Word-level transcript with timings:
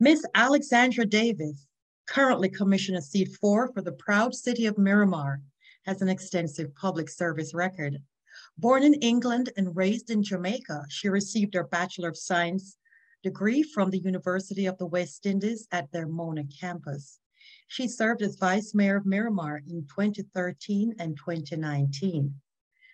Miss 0.00 0.24
Alexandra 0.36 1.04
Davis, 1.04 1.66
currently 2.06 2.48
Commissioner 2.48 3.00
Seat 3.00 3.36
4 3.40 3.72
for 3.72 3.82
the 3.82 3.90
proud 3.90 4.32
city 4.32 4.66
of 4.66 4.78
Miramar, 4.78 5.40
has 5.86 6.00
an 6.02 6.08
extensive 6.08 6.72
public 6.76 7.08
service 7.08 7.52
record. 7.52 7.98
Born 8.58 8.84
in 8.84 8.94
England 8.94 9.50
and 9.56 9.74
raised 9.74 10.10
in 10.10 10.22
Jamaica, 10.22 10.84
she 10.88 11.08
received 11.08 11.54
her 11.54 11.64
Bachelor 11.64 12.10
of 12.10 12.16
Science 12.16 12.76
degree 13.24 13.64
from 13.64 13.90
the 13.90 13.98
University 13.98 14.66
of 14.66 14.78
the 14.78 14.86
West 14.86 15.26
Indies 15.26 15.66
at 15.72 15.90
their 15.90 16.06
Mona 16.06 16.44
campus. 16.44 17.18
She 17.66 17.88
served 17.88 18.22
as 18.22 18.36
Vice 18.36 18.76
Mayor 18.76 18.98
of 18.98 19.06
Miramar 19.06 19.62
in 19.66 19.84
2013 19.88 20.94
and 21.00 21.16
2019. 21.16 22.32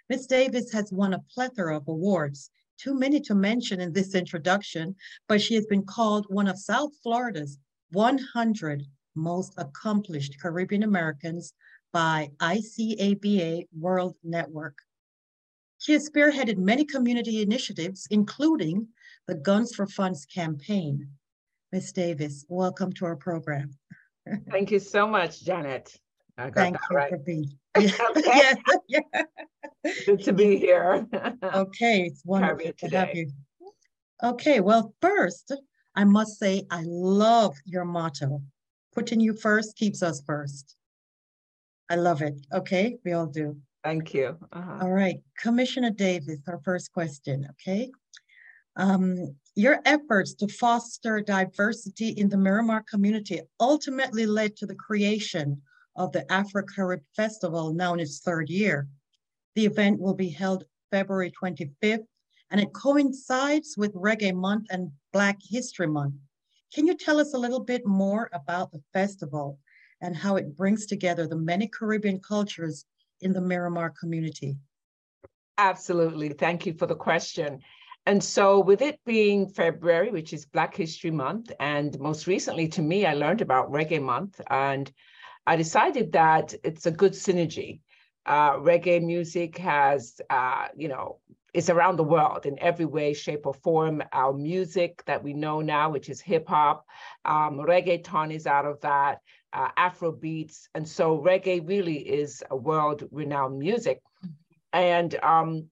Ms. 0.08 0.26
Davis 0.26 0.72
has 0.72 0.90
won 0.90 1.12
a 1.12 1.24
plethora 1.34 1.76
of 1.76 1.86
awards, 1.86 2.50
too 2.78 2.98
many 2.98 3.20
to 3.20 3.34
mention 3.34 3.80
in 3.80 3.92
this 3.92 4.14
introduction, 4.14 4.94
but 5.28 5.40
she 5.40 5.54
has 5.54 5.66
been 5.66 5.84
called 5.84 6.26
one 6.28 6.48
of 6.48 6.58
South 6.58 6.90
Florida's 7.02 7.58
100 7.92 8.82
most 9.14 9.54
accomplished 9.58 10.40
Caribbean 10.40 10.82
Americans 10.82 11.54
by 11.92 12.28
ICABA 12.40 13.68
World 13.78 14.16
Network. 14.24 14.76
She 15.78 15.92
has 15.92 16.08
spearheaded 16.08 16.56
many 16.56 16.84
community 16.84 17.42
initiatives, 17.42 18.08
including 18.10 18.88
the 19.26 19.34
Guns 19.34 19.74
for 19.74 19.86
Funds 19.86 20.26
campaign. 20.26 21.08
Ms. 21.72 21.92
Davis, 21.92 22.44
welcome 22.48 22.92
to 22.94 23.04
our 23.04 23.16
program. 23.16 23.70
Thank 24.50 24.70
you 24.70 24.78
so 24.78 25.06
much, 25.06 25.44
Janet. 25.44 25.96
Thank 26.36 26.76
you 26.90 26.96
right. 26.96 27.10
for 27.10 27.18
being 27.18 27.46
yeah, 27.78 28.54
yeah. 28.88 29.00
Good 30.06 30.22
to 30.24 30.32
be 30.32 30.56
here. 30.56 31.06
okay, 31.42 32.02
it's 32.02 32.24
wonderful 32.24 32.72
to 32.72 32.88
have 32.88 33.14
you. 33.14 33.30
Okay, 34.22 34.60
well, 34.60 34.94
first, 35.00 35.52
I 35.96 36.04
must 36.04 36.38
say 36.38 36.66
I 36.70 36.84
love 36.86 37.56
your 37.64 37.84
motto. 37.84 38.42
Putting 38.94 39.20
you 39.20 39.34
first 39.34 39.76
keeps 39.76 40.02
us 40.02 40.22
first. 40.24 40.76
I 41.90 41.96
love 41.96 42.22
it. 42.22 42.34
Okay, 42.52 42.96
we 43.04 43.12
all 43.12 43.26
do. 43.26 43.56
Thank 43.82 44.14
you. 44.14 44.38
Uh-huh. 44.52 44.78
All 44.80 44.92
right, 44.92 45.18
Commissioner 45.38 45.90
Davis, 45.90 46.38
our 46.48 46.60
first 46.64 46.92
question, 46.92 47.46
okay? 47.50 47.90
Um, 48.76 49.36
your 49.54 49.80
efforts 49.84 50.34
to 50.34 50.48
foster 50.48 51.20
diversity 51.20 52.08
in 52.08 52.28
the 52.28 52.36
Miramar 52.36 52.84
community 52.88 53.40
ultimately 53.60 54.26
led 54.26 54.56
to 54.56 54.66
the 54.66 54.74
creation 54.74 55.60
of 55.96 56.12
the 56.12 56.30
Afro-Carib 56.32 57.00
Festival 57.14 57.72
now 57.72 57.94
in 57.94 58.00
its 58.00 58.20
third 58.20 58.48
year. 58.48 58.88
The 59.54 59.66
event 59.66 60.00
will 60.00 60.14
be 60.14 60.28
held 60.28 60.64
February 60.90 61.32
25th, 61.32 62.06
and 62.50 62.60
it 62.60 62.72
coincides 62.72 63.76
with 63.76 63.94
Reggae 63.94 64.34
Month 64.34 64.66
and 64.70 64.90
Black 65.12 65.38
History 65.42 65.86
Month. 65.86 66.14
Can 66.72 66.86
you 66.86 66.96
tell 66.96 67.20
us 67.20 67.34
a 67.34 67.38
little 67.38 67.60
bit 67.60 67.86
more 67.86 68.28
about 68.32 68.72
the 68.72 68.82
festival 68.92 69.58
and 70.00 70.16
how 70.16 70.36
it 70.36 70.56
brings 70.56 70.86
together 70.86 71.26
the 71.26 71.36
many 71.36 71.68
Caribbean 71.68 72.20
cultures 72.20 72.84
in 73.20 73.32
the 73.32 73.40
Miramar 73.40 73.90
community? 73.90 74.56
Absolutely. 75.56 76.30
Thank 76.30 76.66
you 76.66 76.74
for 76.74 76.86
the 76.86 76.96
question. 76.96 77.60
And 78.06 78.22
so, 78.22 78.60
with 78.60 78.82
it 78.82 79.00
being 79.06 79.48
February, 79.48 80.10
which 80.10 80.32
is 80.32 80.44
Black 80.44 80.76
History 80.76 81.10
Month, 81.10 81.52
and 81.58 81.98
most 81.98 82.26
recently 82.26 82.68
to 82.68 82.82
me, 82.82 83.06
I 83.06 83.14
learned 83.14 83.40
about 83.40 83.70
Reggae 83.70 84.02
Month, 84.02 84.40
and 84.50 84.92
I 85.46 85.56
decided 85.56 86.12
that 86.12 86.54
it's 86.64 86.86
a 86.86 86.90
good 86.90 87.12
synergy. 87.12 87.80
Uh, 88.26 88.52
reggae 88.54 89.02
music 89.02 89.58
has, 89.58 90.20
uh, 90.30 90.68
you 90.76 90.88
know, 90.88 91.18
is 91.52 91.70
around 91.70 91.96
the 91.96 92.04
world 92.04 92.46
in 92.46 92.58
every 92.58 92.86
way, 92.86 93.12
shape, 93.12 93.46
or 93.46 93.54
form. 93.54 94.02
Our 94.12 94.32
music 94.32 95.04
that 95.06 95.22
we 95.22 95.34
know 95.34 95.60
now, 95.60 95.90
which 95.90 96.08
is 96.08 96.20
hip 96.20 96.48
hop, 96.48 96.86
um, 97.24 97.58
reggaeton 97.58 98.32
is 98.32 98.46
out 98.46 98.64
of 98.64 98.80
that, 98.80 99.18
uh, 99.52 99.68
Afro 99.76 100.10
beats. 100.10 100.68
And 100.74 100.88
so 100.88 101.18
reggae 101.18 101.66
really 101.66 101.98
is 101.98 102.42
a 102.50 102.56
world 102.56 103.04
renowned 103.12 103.58
music. 103.58 104.00
And 104.72 105.14
um, 105.22 105.68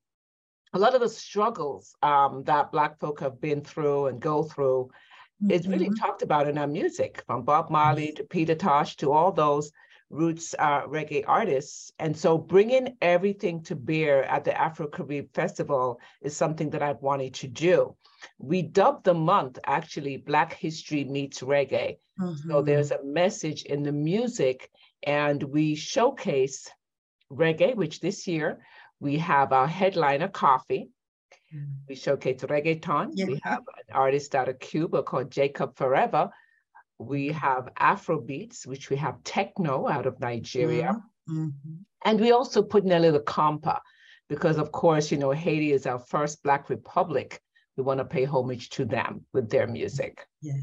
a 0.72 0.78
lot 0.78 0.94
of 0.94 1.00
the 1.00 1.08
struggles 1.08 1.94
um, 2.02 2.44
that 2.44 2.70
Black 2.70 3.00
folk 3.00 3.20
have 3.20 3.40
been 3.40 3.62
through 3.62 4.06
and 4.06 4.20
go 4.20 4.44
through 4.44 4.90
it's 5.48 5.66
really 5.66 5.86
mm-hmm. 5.86 5.94
talked 5.94 6.22
about 6.22 6.48
in 6.48 6.58
our 6.58 6.66
music, 6.66 7.22
from 7.26 7.42
Bob 7.42 7.70
Marley 7.70 8.12
to 8.12 8.24
Peter 8.24 8.54
Tosh 8.54 8.96
to 8.96 9.12
all 9.12 9.32
those 9.32 9.72
roots 10.10 10.54
uh, 10.58 10.82
reggae 10.82 11.24
artists. 11.26 11.90
And 11.98 12.16
so 12.16 12.38
bringing 12.38 12.96
everything 13.00 13.62
to 13.64 13.74
bear 13.74 14.24
at 14.24 14.44
the 14.44 14.58
Afro 14.58 14.86
Carib 14.86 15.32
Festival 15.34 15.98
is 16.20 16.36
something 16.36 16.70
that 16.70 16.82
I've 16.82 17.00
wanted 17.00 17.34
to 17.34 17.48
do. 17.48 17.96
We 18.38 18.62
dubbed 18.62 19.04
the 19.04 19.14
month 19.14 19.58
actually 19.66 20.18
Black 20.18 20.52
History 20.52 21.04
Meets 21.04 21.40
Reggae. 21.40 21.96
Mm-hmm. 22.20 22.50
So 22.50 22.62
there's 22.62 22.90
a 22.90 23.02
message 23.02 23.64
in 23.64 23.82
the 23.82 23.92
music, 23.92 24.70
and 25.02 25.42
we 25.42 25.74
showcase 25.74 26.68
reggae, 27.30 27.74
which 27.74 28.00
this 28.00 28.28
year 28.28 28.64
we 29.00 29.18
have 29.18 29.52
our 29.52 29.66
headliner, 29.66 30.28
Koffee. 30.28 30.88
Mm. 31.54 31.66
We 31.88 31.94
showcase 31.94 32.42
reggaeton. 32.42 33.10
Yeah. 33.14 33.26
We 33.26 33.40
have 33.42 33.60
an 33.60 33.94
artist 33.94 34.34
out 34.34 34.48
of 34.48 34.58
Cuba 34.58 35.02
called 35.02 35.30
Jacob 35.30 35.76
Forever. 35.76 36.30
We 36.98 37.28
mm-hmm. 37.28 37.38
have 37.38 37.68
Afro 37.78 38.20
beats, 38.20 38.66
which 38.66 38.90
we 38.90 38.96
have 38.96 39.22
Tekno 39.24 39.90
out 39.90 40.06
of 40.06 40.20
Nigeria. 40.20 41.02
Mm-hmm. 41.28 41.74
And 42.04 42.20
we 42.20 42.32
also 42.32 42.62
put 42.62 42.84
in 42.84 42.92
a 42.92 42.98
little 42.98 43.20
compa 43.20 43.80
because, 44.28 44.58
of 44.58 44.72
course, 44.72 45.10
you 45.10 45.18
know, 45.18 45.30
Haiti 45.30 45.72
is 45.72 45.86
our 45.86 45.98
first 45.98 46.42
Black 46.42 46.70
republic. 46.70 47.40
We 47.76 47.82
want 47.82 47.98
to 47.98 48.04
pay 48.04 48.24
homage 48.24 48.70
to 48.70 48.84
them 48.84 49.24
with 49.32 49.50
their 49.50 49.66
music. 49.66 50.26
Yes. 50.40 50.62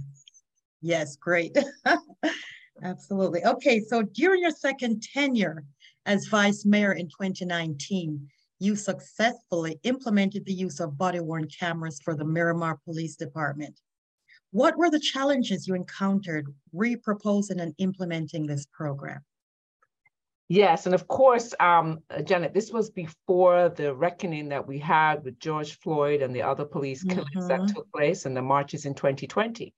Yes, 0.82 1.16
great. 1.16 1.58
Absolutely. 2.84 3.44
Okay, 3.46 3.82
so 3.82 4.04
during 4.04 4.42
your 4.42 4.52
second 4.52 5.04
tenure 5.04 5.66
as 6.06 6.28
vice 6.28 6.66
mayor 6.66 6.94
in 6.94 7.08
2019, 7.08 8.28
you 8.60 8.76
successfully 8.76 9.80
implemented 9.84 10.46
the 10.46 10.54
use 10.54 10.80
of 10.80 10.98
body 10.98 11.20
worn 11.20 11.48
cameras 11.48 12.00
for 12.04 12.16
the 12.16 12.26
Miramar 12.26 12.80
Police 12.86 13.16
Department. 13.16 13.80
What 14.52 14.78
were 14.78 14.90
the 14.90 15.00
challenges 15.00 15.68
you 15.68 15.76
encountered 15.76 16.54
re-proposing 16.74 17.60
and 17.60 17.74
implementing 17.78 18.46
this 18.46 18.66
program? 18.72 19.24
Yes, 20.52 20.88
and 20.88 20.96
of 20.96 21.08
course, 21.08 21.54
um, 21.60 22.00
Janet, 22.24 22.56
this 22.56 22.72
was 22.72 22.90
before 22.90 23.70
the 23.70 23.94
reckoning 23.94 24.50
that 24.50 24.68
we 24.68 24.80
had 24.80 25.24
with 25.24 25.40
George 25.40 25.78
Floyd 25.78 26.24
and 26.24 26.36
the 26.36 26.42
other 26.42 26.66
police 26.66 27.04
killings 27.04 27.30
mm-hmm. 27.36 27.48
that 27.48 27.68
took 27.68 27.92
place 27.92 28.26
and 28.26 28.36
the 28.36 28.42
marches 28.42 28.86
in 28.86 28.96
2020. 28.96 29.76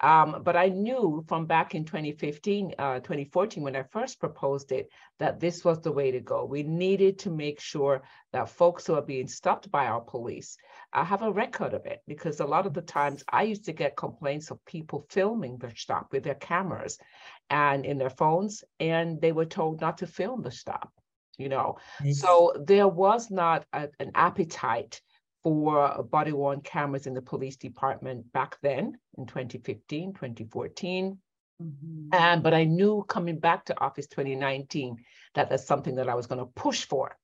Um, 0.00 0.42
but 0.42 0.56
I 0.56 0.68
knew 0.68 1.24
from 1.28 1.46
back 1.46 1.74
in 1.74 1.84
2015, 1.84 2.74
uh, 2.78 3.00
2014, 3.00 3.62
when 3.62 3.76
I 3.76 3.82
first 3.82 4.20
proposed 4.20 4.72
it, 4.72 4.88
that 5.18 5.40
this 5.40 5.64
was 5.64 5.80
the 5.80 5.92
way 5.92 6.10
to 6.10 6.20
go. 6.20 6.44
We 6.44 6.62
needed 6.62 7.18
to 7.20 7.30
make 7.30 7.60
sure 7.60 8.02
that 8.32 8.48
folks 8.48 8.86
who 8.86 8.94
are 8.94 9.02
being 9.02 9.28
stopped 9.28 9.70
by 9.70 9.86
our 9.86 10.00
police 10.00 10.56
uh, 10.92 11.04
have 11.04 11.22
a 11.22 11.32
record 11.32 11.74
of 11.74 11.86
it, 11.86 12.00
because 12.06 12.40
a 12.40 12.46
lot 12.46 12.66
of 12.66 12.74
the 12.74 12.82
times 12.82 13.24
I 13.30 13.42
used 13.42 13.66
to 13.66 13.72
get 13.72 13.96
complaints 13.96 14.50
of 14.50 14.64
people 14.64 15.06
filming 15.10 15.58
their 15.58 15.74
stop 15.76 16.12
with 16.12 16.24
their 16.24 16.34
cameras 16.34 16.98
and 17.50 17.84
in 17.84 17.98
their 17.98 18.10
phones, 18.10 18.64
and 18.80 19.20
they 19.20 19.32
were 19.32 19.46
told 19.46 19.80
not 19.80 19.98
to 19.98 20.06
film 20.06 20.42
the 20.42 20.50
stop. 20.50 20.90
You 21.38 21.48
know, 21.48 21.78
so 22.12 22.52
there 22.66 22.86
was 22.86 23.30
not 23.30 23.64
a, 23.72 23.88
an 23.98 24.12
appetite 24.14 25.00
for 25.42 26.02
body 26.04 26.32
worn 26.32 26.60
cameras 26.60 27.06
in 27.06 27.14
the 27.14 27.22
police 27.22 27.56
department 27.56 28.32
back 28.32 28.58
then 28.62 28.94
in 29.18 29.26
2015, 29.26 30.14
2014. 30.14 31.18
Mm-hmm. 31.62 32.08
And 32.12 32.42
but 32.42 32.54
I 32.54 32.64
knew 32.64 33.04
coming 33.08 33.38
back 33.38 33.64
to 33.66 33.80
office 33.80 34.06
2019 34.06 34.96
that 35.34 35.50
that's 35.50 35.66
something 35.66 35.94
that 35.96 36.08
I 36.08 36.14
was 36.14 36.26
going 36.26 36.38
to 36.38 36.46
push 36.46 36.84
for. 36.84 37.16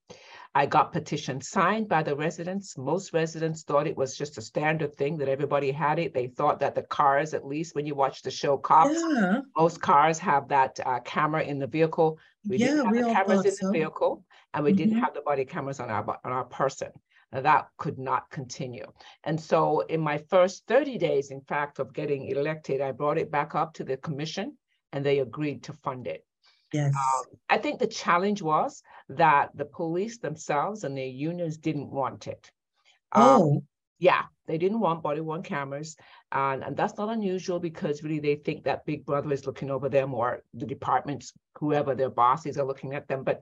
I 0.55 0.65
got 0.65 0.91
petitions 0.91 1.49
signed 1.49 1.87
by 1.87 2.01
the 2.01 2.15
residents. 2.15 2.75
Most 2.75 3.13
residents 3.13 3.63
thought 3.63 3.85
it 3.85 3.95
was 3.95 4.17
just 4.17 4.37
a 4.39 4.41
standard 4.41 4.95
thing 4.95 5.17
that 5.17 5.29
everybody 5.29 5.71
had 5.71 5.99
it. 5.99 6.13
They 6.13 6.27
thought 6.27 6.59
that 6.61 6.73
the 6.73 6.81
cars, 6.81 7.35
at 7.35 7.45
least 7.45 7.75
when 7.75 7.85
you 7.85 7.93
watch 7.93 8.23
the 8.23 8.31
show 8.31 8.57
Cops, 8.57 8.99
yeah. 8.99 9.41
most 9.55 9.79
cars 9.79 10.17
have 10.19 10.47
that 10.47 10.79
uh, 10.83 11.01
camera 11.01 11.43
in 11.43 11.59
the 11.59 11.67
vehicle. 11.67 12.17
We 12.47 12.57
yeah, 12.57 12.67
didn't 12.67 12.85
have 12.85 12.95
the 12.95 13.13
cameras 13.13 13.45
in 13.45 13.51
so. 13.51 13.67
the 13.67 13.73
vehicle, 13.73 14.25
and 14.53 14.63
we 14.63 14.71
mm-hmm. 14.71 14.77
didn't 14.77 14.99
have 14.99 15.13
the 15.13 15.21
body 15.21 15.45
cameras 15.45 15.79
on 15.79 15.91
our 15.91 16.19
on 16.23 16.31
our 16.31 16.45
person 16.45 16.89
that 17.31 17.67
could 17.77 17.99
not 17.99 18.29
continue. 18.31 18.85
And 19.23 19.39
so 19.39 19.81
in 19.81 20.01
my 20.01 20.17
first 20.17 20.65
30 20.67 20.97
days, 20.97 21.31
in 21.31 21.41
fact, 21.41 21.79
of 21.79 21.93
getting 21.93 22.27
elected, 22.27 22.81
I 22.81 22.91
brought 22.91 23.17
it 23.17 23.31
back 23.31 23.55
up 23.55 23.73
to 23.75 23.83
the 23.83 23.97
commission 23.97 24.57
and 24.91 25.05
they 25.05 25.19
agreed 25.19 25.63
to 25.63 25.73
fund 25.73 26.07
it. 26.07 26.25
Yes. 26.73 26.93
Um, 26.95 27.25
I 27.49 27.57
think 27.57 27.79
the 27.79 27.87
challenge 27.87 28.41
was 28.41 28.83
that 29.09 29.49
the 29.55 29.65
police 29.65 30.19
themselves 30.19 30.83
and 30.83 30.97
their 30.97 31.05
unions 31.05 31.57
didn't 31.57 31.89
want 31.89 32.27
it. 32.27 32.51
Um, 33.11 33.23
oh. 33.23 33.63
Yeah, 34.01 34.23
they 34.47 34.57
didn't 34.57 34.79
want 34.79 35.03
body 35.03 35.19
worn 35.19 35.43
cameras. 35.43 35.97
And, 36.31 36.63
and 36.63 36.77
that's 36.77 36.97
not 36.97 37.09
unusual 37.09 37.59
because 37.59 38.01
really 38.01 38.19
they 38.19 38.35
think 38.35 38.63
that 38.63 38.85
Big 38.85 39.05
Brother 39.05 39.33
is 39.33 39.45
looking 39.45 39.69
over 39.69 39.89
them 39.89 40.13
or 40.13 40.41
the 40.53 40.65
departments, 40.65 41.33
whoever 41.57 41.95
their 41.95 42.09
bosses 42.09 42.57
are 42.57 42.65
looking 42.65 42.93
at 42.93 43.09
them. 43.09 43.23
But 43.23 43.41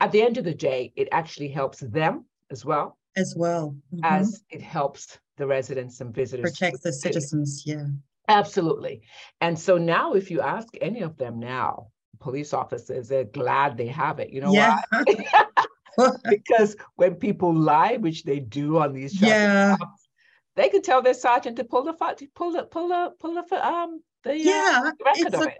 at 0.00 0.10
the 0.10 0.22
end 0.22 0.38
of 0.38 0.44
the 0.44 0.54
day, 0.54 0.92
it 0.96 1.08
actually 1.12 1.48
helps 1.48 1.78
them 1.78 2.24
as 2.50 2.64
well 2.64 2.98
as 3.16 3.34
well 3.36 3.76
mm-hmm. 3.92 4.04
as 4.04 4.42
it 4.50 4.62
helps 4.62 5.18
the 5.36 5.46
residents 5.46 6.00
and 6.00 6.14
visitors 6.14 6.52
protect 6.52 6.82
the 6.82 6.92
citizens 6.92 7.62
yeah 7.66 7.86
Absolutely. 8.28 9.02
And 9.40 9.58
so 9.58 9.78
now, 9.78 10.14
if 10.14 10.30
you 10.30 10.40
ask 10.40 10.68
any 10.80 11.02
of 11.02 11.16
them 11.16 11.38
now, 11.38 11.88
police 12.20 12.52
officers, 12.52 13.08
they're 13.08 13.24
glad 13.24 13.76
they 13.76 13.88
have 13.88 14.20
it. 14.20 14.30
You 14.30 14.40
know 14.40 14.52
Yeah. 14.52 14.80
why? 14.90 16.12
because 16.28 16.76
when 16.96 17.16
people 17.16 17.52
lie, 17.52 17.96
which 17.96 18.24
they 18.24 18.38
do 18.40 18.78
on 18.78 18.92
these 18.92 19.18
traffic 19.18 19.36
Yeah. 19.36 19.74
stops, 19.76 20.08
they 20.54 20.68
can 20.68 20.82
tell 20.82 21.02
their 21.02 21.14
sergeant 21.14 21.56
to 21.56 21.64
pull 21.64 21.82
the 21.82 21.94
fi- 21.94 22.14
to 22.14 22.26
pull 22.34 22.52
the 22.52 22.64
pull 22.64 22.88
the 22.88 23.12
pull 23.18 23.34
the 23.34 23.66
um 23.66 24.02
the 24.22 24.30
uh, 24.30 24.34
Yeah, 24.34 24.82
record 25.04 25.26
it's 25.26 25.34
of 25.34 25.42
it. 25.42 25.58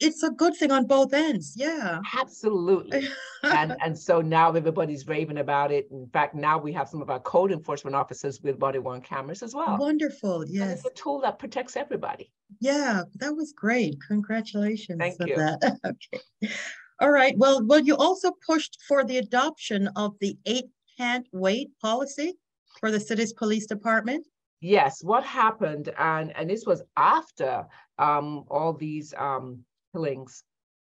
It's 0.00 0.22
a 0.22 0.30
good 0.30 0.54
thing 0.56 0.70
on 0.72 0.86
both 0.86 1.12
ends. 1.12 1.54
Yeah. 1.56 2.00
Absolutely. 2.18 3.08
and 3.42 3.76
and 3.84 3.98
so 3.98 4.20
now 4.20 4.52
everybody's 4.52 5.06
raving 5.06 5.38
about 5.38 5.70
it. 5.72 5.88
In 5.90 6.08
fact, 6.12 6.34
now 6.34 6.58
we 6.58 6.72
have 6.72 6.88
some 6.88 7.00
of 7.02 7.10
our 7.10 7.20
code 7.20 7.52
enforcement 7.52 7.94
officers 7.94 8.40
with 8.42 8.58
body 8.58 8.78
worn 8.78 9.00
cameras 9.00 9.42
as 9.42 9.54
well. 9.54 9.76
Wonderful. 9.78 10.42
And 10.42 10.50
Yes. 10.50 10.78
it's 10.78 10.86
a 10.86 10.94
tool 11.02 11.20
that 11.20 11.38
protects 11.38 11.76
everybody. 11.76 12.32
Yeah, 12.60 13.02
that 13.16 13.34
was 13.34 13.52
great. 13.52 13.96
Congratulations 14.06 14.98
Thank 15.00 15.16
you. 15.26 15.36
that. 15.36 15.78
Okay. 16.42 16.52
All 17.00 17.10
right. 17.10 17.36
Well, 17.36 17.64
well, 17.66 17.80
you 17.80 17.96
also 17.96 18.30
pushed 18.46 18.78
for 18.86 19.04
the 19.04 19.18
adoption 19.18 19.88
of 19.96 20.14
the 20.20 20.38
eight 20.46 20.66
can't 20.96 21.26
wait 21.32 21.70
policy 21.80 22.34
for 22.78 22.90
the 22.92 23.00
city's 23.00 23.32
police 23.32 23.66
department. 23.66 24.24
Yes, 24.60 25.02
what 25.02 25.24
happened, 25.24 25.92
and 25.98 26.34
and 26.36 26.48
this 26.48 26.64
was 26.66 26.82
after 26.96 27.66
um 27.98 28.44
all 28.48 28.72
these 28.72 29.12
um 29.18 29.64
killings 29.94 30.44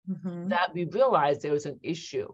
Mhm. 0.08 0.48
that 0.48 0.72
we 0.72 0.84
realized 0.84 1.42
there 1.42 1.52
was 1.52 1.66
an 1.66 1.80
issue 1.82 2.28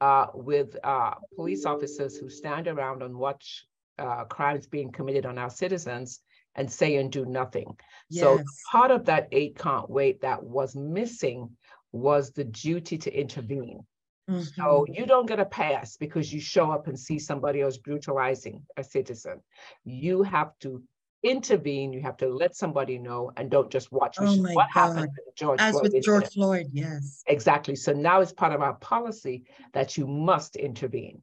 uh, 0.00 0.26
with 0.34 0.76
uh, 0.84 1.14
police 1.34 1.64
officers 1.64 2.16
who 2.18 2.28
stand 2.28 2.68
around 2.68 3.02
and 3.02 3.14
watch 3.16 3.66
uh, 3.98 4.24
crimes 4.24 4.66
being 4.66 4.92
committed 4.92 5.24
on 5.24 5.38
our 5.38 5.50
citizens 5.50 6.20
and 6.56 6.70
say 6.70 6.96
and 6.96 7.10
do 7.10 7.24
nothing. 7.24 7.76
So 8.10 8.38
part 8.70 8.90
of 8.90 9.04
that 9.06 9.28
eight 9.32 9.56
can't 9.56 9.88
wait 9.88 10.20
that 10.20 10.42
was 10.42 10.76
missing 10.76 11.56
was 11.92 12.32
the 12.32 12.44
duty 12.44 12.98
to 12.98 13.10
intervene. 13.10 13.80
Mhm. 14.28 14.42
So 14.56 14.84
you 14.88 15.06
don't 15.06 15.26
get 15.26 15.40
a 15.40 15.46
pass 15.46 15.96
because 15.96 16.32
you 16.32 16.40
show 16.40 16.70
up 16.70 16.86
and 16.88 16.98
see 16.98 17.18
somebody 17.18 17.60
else 17.62 17.78
brutalizing 17.78 18.66
a 18.76 18.84
citizen. 18.84 19.42
You 19.84 20.22
have 20.22 20.58
to 20.60 20.82
intervene, 21.24 21.92
you 21.92 22.00
have 22.02 22.16
to 22.18 22.28
let 22.28 22.54
somebody 22.54 22.98
know 22.98 23.32
and 23.36 23.50
don't 23.50 23.70
just 23.70 23.90
watch, 23.90 24.20
which 24.20 24.28
Oh 24.28 24.32
is 24.32 24.40
my 24.40 24.52
what 24.52 24.68
happened 24.70 25.08
God. 25.08 25.18
with 25.26 25.36
George 25.36 25.60
As 25.60 25.72
Floyd 25.72 25.92
with. 25.92 26.04
George 26.04 26.28
Floyd, 26.32 26.66
yes. 26.72 27.22
Exactly. 27.26 27.74
So 27.74 27.92
now 27.92 28.20
it's 28.20 28.32
part 28.32 28.52
of 28.52 28.60
our 28.60 28.74
policy 28.74 29.44
that 29.72 29.96
you 29.96 30.06
must 30.06 30.54
intervene. 30.56 31.22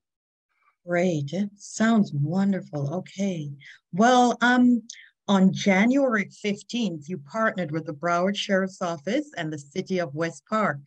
Great. 0.86 1.31
It 1.31 1.51
sounds 1.56 2.12
wonderful. 2.12 2.95
Okay. 2.95 3.51
Well, 3.94 4.38
um, 4.42 4.81
on 5.27 5.53
January 5.53 6.30
15th, 6.44 7.07
you 7.07 7.19
partnered 7.19 7.71
with 7.71 7.86
the 7.86 7.94
Broward 7.94 8.36
Sheriff's 8.36 8.81
Office 8.81 9.30
and 9.38 9.54
the 9.54 9.59
City 9.59 10.00
of 10.00 10.15
West 10.15 10.44
Park 10.50 10.80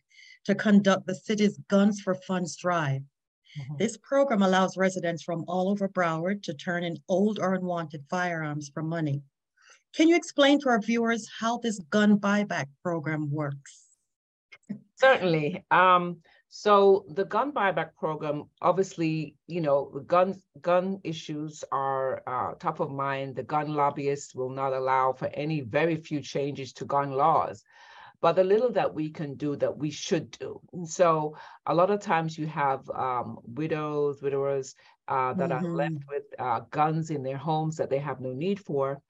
to 0.43 0.53
conduct 0.53 1.07
the 1.07 1.15
city's 1.15 1.57
Guns 1.69 2.01
for 2.01 2.13
Funds 2.13 2.55
drive. 2.57 3.01
This 3.77 3.97
program 3.97 4.41
allows 4.41 4.77
residents 4.77 5.23
from 5.23 5.45
all 5.47 5.69
over 5.69 5.87
Broward 5.87 6.43
to 6.43 6.53
turn 6.53 6.83
in 6.83 6.97
old 7.07 7.39
or 7.39 7.53
unwanted 7.53 8.03
firearms 8.09 8.69
for 8.73 8.83
money. 8.83 9.21
Can 9.95 10.09
you 10.09 10.15
explain 10.15 10.59
to 10.61 10.69
our 10.69 10.81
viewers 10.81 11.29
how 11.39 11.57
this 11.57 11.79
gun 11.89 12.19
buyback 12.19 12.67
program 12.83 13.31
works? 13.31 13.85
Certainly. 14.95 15.63
Um, 15.71 16.17
so 16.49 17.05
the 17.09 17.25
gun 17.25 17.51
buyback 17.51 17.95
program, 17.95 18.45
obviously, 18.61 19.35
you 19.47 19.61
know, 19.61 19.85
gun 20.07 20.41
gun 20.61 20.99
issues 21.03 21.63
are 21.71 22.23
uh, 22.27 22.53
top 22.55 22.79
of 22.79 22.91
mind. 22.91 23.35
The 23.35 23.43
gun 23.43 23.73
lobbyists 23.73 24.33
will 24.33 24.49
not 24.49 24.73
allow 24.73 25.13
for 25.13 25.27
any 25.33 25.61
very 25.61 25.97
few 25.97 26.21
changes 26.21 26.71
to 26.73 26.85
gun 26.85 27.11
laws. 27.11 27.63
But 28.25 28.35
the 28.37 28.43
little 28.43 28.71
that 28.71 28.93
we 28.99 29.11
can 29.11 29.35
do 29.35 29.55
that 29.57 29.77
we 29.77 29.91
should 29.91 30.31
do. 30.31 30.59
And 30.73 30.89
so 30.89 31.37
a 31.65 31.75
lot 31.75 31.91
of 31.91 31.99
times 32.01 32.37
you 32.39 32.47
have 32.47 32.89
um, 32.89 33.37
widows, 33.45 34.21
widowers 34.21 34.75
uh, 35.07 35.33
that 35.35 35.51
are 35.51 35.67
left 35.71 36.03
with 36.09 36.23
uh, 36.39 36.61
guns 36.71 37.11
in 37.11 37.21
their 37.23 37.37
homes 37.37 37.77
that 37.77 37.89
they 37.91 37.99
have 37.99 38.19
no 38.21 38.33
need 38.33 38.59
for. 38.59 39.01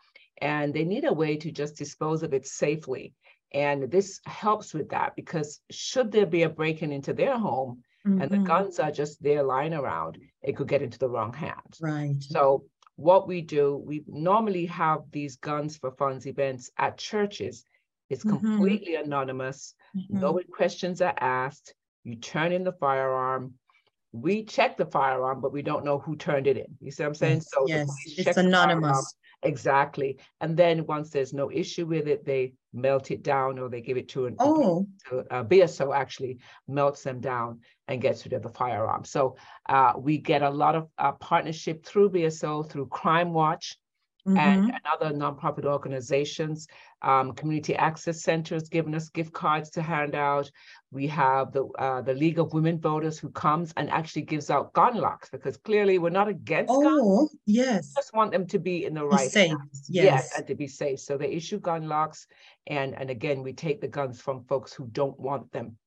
And 0.42 0.74
they 0.74 0.84
need 0.84 1.06
a 1.06 1.14
way 1.14 1.38
to 1.38 1.52
just 1.52 1.78
dispose 1.78 2.24
of 2.24 2.34
it 2.34 2.46
safely. 2.46 3.14
And 3.54 3.90
this 3.90 4.20
helps 4.26 4.74
with 4.74 4.90
that 4.90 5.16
because 5.16 5.62
should 5.72 6.12
there 6.12 6.26
be 6.38 6.44
a 6.44 6.50
break-in 6.50 6.92
into 6.92 7.14
their 7.14 7.38
home 7.38 7.84
and 8.20 8.30
the 8.30 8.38
Mhm. 8.38 8.46
guns 8.54 8.80
are 8.80 8.92
just 8.92 9.24
there 9.24 9.44
lying 9.44 9.74
around, 9.74 10.20
it 10.42 10.58
could 10.58 10.68
get 10.68 10.82
into 10.82 11.00
the 11.00 11.10
wrong 11.10 11.34
hands. 11.34 11.80
Right. 11.80 12.22
So 12.22 12.66
what 12.98 13.28
we 13.30 13.42
do, 13.42 13.78
we 13.78 14.04
normally 14.08 14.66
have 14.66 15.00
these 15.12 15.38
guns 15.38 15.78
for 15.78 15.92
funds 15.92 16.26
events 16.28 16.72
at 16.78 16.98
churches. 16.98 17.66
It's 18.10 18.24
Mhm. 18.24 18.30
completely 18.30 18.96
anonymous. 18.96 19.76
No 20.10 20.34
Mhm. 20.34 20.52
questions 20.52 21.02
are 21.02 21.16
asked. 21.20 21.74
You 22.04 22.16
turn 22.16 22.52
in 22.52 22.64
the 22.64 22.74
firearm. 22.74 23.56
We 24.12 24.46
check 24.46 24.78
the 24.78 24.86
firearm, 24.86 25.42
but 25.42 25.52
we 25.52 25.62
don't 25.62 25.84
know 25.84 26.00
who 26.00 26.16
turned 26.16 26.48
it 26.48 26.58
in. 26.58 26.78
You 26.80 26.92
see 26.92 27.04
what 27.04 27.08
I'm 27.10 27.16
saying? 27.16 27.40
Yes, 27.40 27.50
So 27.52 27.68
yes, 27.68 28.04
it's 28.06 28.24
check 28.26 28.36
the 28.36 28.44
firearm, 28.44 28.48
anonymous. 28.48 29.16
Exactly. 29.44 30.20
And 30.42 30.56
then 30.56 30.86
once 30.86 31.10
there's 31.10 31.34
no 31.34 31.52
issue 31.52 31.86
with 31.86 32.08
it, 32.08 32.26
they 32.26 32.54
melt 32.74 33.12
it 33.12 33.24
down 33.24 33.60
or 33.60 33.70
they 33.70 33.82
give 33.82 33.98
it 33.98 34.08
to 34.10 34.28
an 34.28 34.38
Oh, 34.40 34.88
to, 35.10 35.20
uh, 35.32 35.44
BSO 35.44 35.94
actually 35.94 36.40
melts 36.68 37.04
them 37.04 37.20
down 37.20 37.62
and 37.88 38.02
gets 38.02 38.26
rid 38.26 38.34
of 38.34 38.42
the 38.44 38.50
firearm. 38.50 39.04
So 39.04 39.36
uh, 39.68 39.94
we 39.98 40.18
get 40.18 40.42
a 40.42 40.50
lot 40.50 40.76
of 40.76 40.90
uh, 40.98 41.12
partnership 41.14 41.86
through 41.86 42.10
BSO, 42.12 42.64
through 42.70 42.88
Crime 42.88 43.34
Watch, 43.34 43.78
and, 44.26 44.38
mhm. 44.38 44.70
and 44.74 44.82
other 44.92 45.14
nonprofit 45.14 45.66
organizations. 45.66 46.68
Um, 47.02 47.34
community 47.34 47.76
access 47.76 48.24
centers 48.24 48.68
giving 48.70 48.96
us 48.96 49.10
gift 49.10 49.32
cards 49.32 49.70
to 49.72 49.82
hand 49.84 50.16
out. 50.16 50.50
We 50.92 51.08
have 51.08 51.52
the 51.52 51.66
uh, 51.78 52.02
the 52.02 52.16
League 52.16 52.40
of 52.40 52.54
Women 52.54 52.80
Voters 52.80 53.20
who 53.20 53.30
comes 53.30 53.74
and 53.78 53.92
actually 53.92 54.24
gives 54.24 54.50
out 54.50 54.74
gun 54.74 54.96
locks 54.96 55.30
because 55.30 55.58
clearly 55.58 56.00
we're 56.00 56.10
not 56.10 56.28
against 56.28 56.70
guns. 56.70 57.02
Oh, 57.04 57.30
yes. 57.46 57.94
Just 57.94 58.14
want 58.14 58.32
them 58.32 58.48
to 58.48 58.58
be 58.58 58.86
in 58.86 58.96
the 58.96 59.06
right 59.06 59.30
safe. 59.30 59.50
hands. 59.50 59.86
Yes. 59.88 60.36
and 60.36 60.48
to 60.48 60.56
be 60.56 60.68
safe. 60.68 61.00
So 61.00 61.18
they 61.18 61.30
issue 61.32 61.60
gun 61.60 61.88
locks, 61.88 62.26
and 62.66 62.96
and 62.96 63.12
again 63.12 63.44
we 63.44 63.54
take 63.54 63.82
the 63.82 63.88
guns 63.88 64.20
from 64.20 64.46
folks 64.46 64.74
who 64.74 64.88
don't 64.88 65.20
want 65.20 65.52
them, 65.52 65.78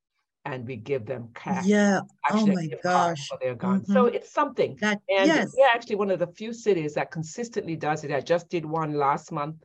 and 0.44 0.66
we 0.66 0.76
give 0.76 1.04
them 1.06 1.28
cash. 1.34 1.66
Yeah. 1.66 2.00
actually 2.28 2.50
a 2.52 2.54
my 2.54 2.68
gosh. 2.82 3.28
For 3.28 3.38
their 3.40 3.54
guns. 3.54 3.86
So 3.92 4.06
it's 4.06 4.30
something. 4.32 4.76
That, 4.80 5.00
And 5.08 5.26
yes. 5.26 5.52
we're 5.56 5.66
actually 5.66 5.96
one 5.96 6.10
of 6.10 6.18
the 6.18 6.26
few 6.28 6.52
cities 6.52 6.94
that 6.94 7.10
consistently 7.10 7.76
does 7.76 8.04
it. 8.04 8.10
I 8.12 8.20
just 8.20 8.48
did 8.48 8.64
one 8.64 8.94
last 8.94 9.32
month, 9.32 9.56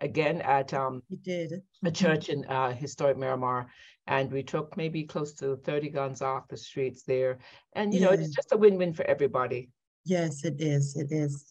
again 0.00 0.40
at 0.42 0.72
um, 0.72 1.02
You 1.08 1.18
did. 1.18 1.52
a 1.84 1.90
Mhm. 1.90 1.94
church 1.94 2.28
in 2.30 2.44
uh, 2.46 2.72
historic 2.72 3.18
Miramar, 3.18 3.70
and 4.06 4.32
we 4.32 4.42
took 4.42 4.76
maybe 4.76 5.04
close 5.04 5.34
to 5.34 5.56
30 5.56 5.90
guns 5.90 6.22
off 6.22 6.48
the 6.48 6.56
streets 6.56 7.02
there. 7.02 7.38
And 7.74 7.92
you 7.92 8.00
know, 8.00 8.10
it's 8.10 8.30
just 8.34 8.52
a 8.52 8.56
win-win 8.56 8.94
for 8.94 9.04
everybody. 9.04 9.70
Yes, 10.04 10.44
it 10.44 10.60
is. 10.60 10.96
It 10.96 11.12
is. 11.12 11.44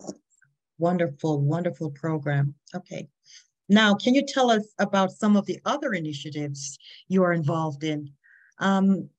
Wonderful, 0.80 1.42
wonderful 1.42 1.92
program. 1.92 2.56
Okay. 2.74 3.08
Now, 3.68 3.94
can 3.94 4.16
you 4.16 4.26
tell 4.26 4.50
us 4.50 4.66
about 4.80 5.12
some 5.12 5.36
of 5.38 5.46
the 5.46 5.60
other 5.66 5.94
initiatives 5.94 6.80
you 7.08 7.22
are 7.24 7.34
involved 7.34 7.84
in? 7.84 8.10
Um, 8.60 9.10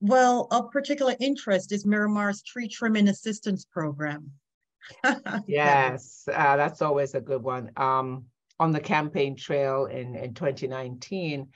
well, 0.00 0.48
of 0.52 0.70
particular 0.72 1.16
interest 1.20 1.72
is 1.72 1.86
Miramar's 1.86 2.42
Tree 2.42 2.68
Trimming 2.68 3.08
Assistance 3.08 3.64
Program. 3.66 4.32
Yes, 5.46 6.28
uh, 6.32 6.56
that's 6.56 6.82
always 6.82 7.14
a 7.14 7.20
good 7.20 7.42
one. 7.42 7.70
Um, 7.76 8.26
on 8.60 8.70
the 8.72 8.80
campaign 8.80 9.36
trail 9.36 9.86
in, 9.86 10.14
in 10.14 10.34
2019, 10.34 11.50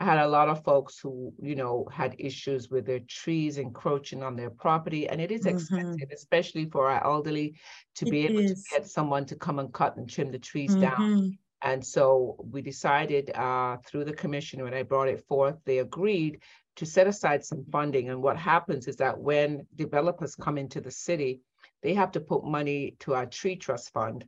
I 0.00 0.04
had 0.04 0.18
a 0.18 0.28
lot 0.28 0.48
of 0.48 0.64
folks 0.64 0.98
who, 0.98 1.34
you 1.40 1.54
know, 1.56 1.86
had 1.92 2.16
issues 2.18 2.68
with 2.70 2.86
their 2.86 3.00
trees 3.00 3.58
encroaching 3.58 4.22
on 4.22 4.36
their 4.36 4.50
property. 4.50 5.08
And 5.08 5.20
it 5.20 5.30
is 5.32 5.46
Mhm. 5.46 5.46
expensive, 5.46 6.10
especially 6.12 6.66
for 6.70 6.88
our 6.90 7.04
elderly, 7.04 7.58
to 7.96 8.06
be 8.06 8.24
able 8.26 8.42
is. 8.42 8.64
to 8.70 8.80
get 8.80 8.86
someone 8.88 9.26
to 9.26 9.36
come 9.36 9.58
and 9.58 9.72
cut 9.72 9.96
and 9.96 10.08
trim 10.08 10.30
the 10.32 10.38
trees 10.38 10.76
down. 10.76 10.98
And 11.62 11.84
so 11.84 12.36
we 12.50 12.60
decided 12.60 13.30
uh, 13.34 13.76
through 13.86 14.04
the 14.04 14.12
commission, 14.12 14.62
when 14.62 14.74
I 14.74 14.82
brought 14.82 15.08
it 15.08 15.24
forth, 15.28 15.56
they 15.64 15.78
agreed 15.78 16.42
to 16.76 16.86
set 16.86 17.06
aside 17.06 17.44
some 17.44 17.64
funding. 17.70 18.08
And 18.08 18.22
what 18.22 18.36
happens 18.36 18.88
is 18.88 18.96
that 18.96 19.18
when 19.18 19.66
developers 19.76 20.34
come 20.34 20.58
into 20.58 20.80
the 20.80 20.90
city, 20.90 21.40
they 21.82 21.94
have 21.94 22.10
to 22.12 22.20
put 22.20 22.44
money 22.44 22.96
to 23.00 23.14
our 23.14 23.26
tree 23.26 23.56
trust 23.56 23.92
fund 23.92 24.24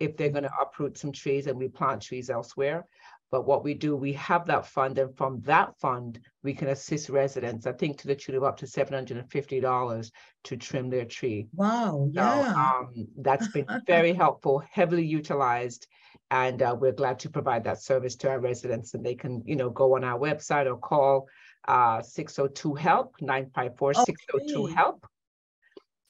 if 0.00 0.16
they're 0.16 0.30
going 0.30 0.42
to 0.42 0.60
uproot 0.60 0.98
some 0.98 1.12
trees 1.12 1.46
and 1.46 1.56
we 1.56 1.68
plant 1.68 2.02
trees 2.02 2.30
elsewhere. 2.30 2.84
But 3.32 3.46
what 3.46 3.64
we 3.64 3.72
do, 3.72 3.96
we 3.96 4.12
have 4.12 4.44
that 4.46 4.66
fund, 4.66 4.98
and 4.98 5.16
from 5.16 5.40
that 5.40 5.74
fund, 5.80 6.20
we 6.42 6.52
can 6.52 6.68
assist 6.68 7.08
residents, 7.08 7.66
I 7.66 7.72
think 7.72 7.96
to 7.98 8.06
the 8.06 8.14
tune 8.14 8.34
of 8.34 8.44
up 8.44 8.58
to 8.58 8.66
$750 8.66 10.10
to 10.44 10.56
trim 10.58 10.90
their 10.90 11.06
tree. 11.06 11.48
Wow, 11.54 12.10
So 12.14 12.20
yeah. 12.20 12.54
um, 12.54 13.08
that's 13.16 13.48
been 13.48 13.66
very 13.86 14.12
helpful, 14.12 14.62
heavily 14.70 15.06
utilized. 15.06 15.86
And 16.30 16.60
uh, 16.60 16.76
we're 16.78 16.92
glad 16.92 17.18
to 17.20 17.30
provide 17.30 17.64
that 17.64 17.80
service 17.80 18.16
to 18.16 18.28
our 18.28 18.38
residents 18.38 18.92
and 18.92 19.04
they 19.04 19.14
can, 19.14 19.42
you 19.46 19.56
know, 19.56 19.70
go 19.70 19.96
on 19.96 20.04
our 20.04 20.18
website 20.18 20.66
or 20.66 20.76
call 20.76 21.26
uh, 21.68 22.02
602 22.02 22.74
HELP, 22.74 23.14
954 23.22 23.94
602 23.94 24.66
HELP. 24.66 25.06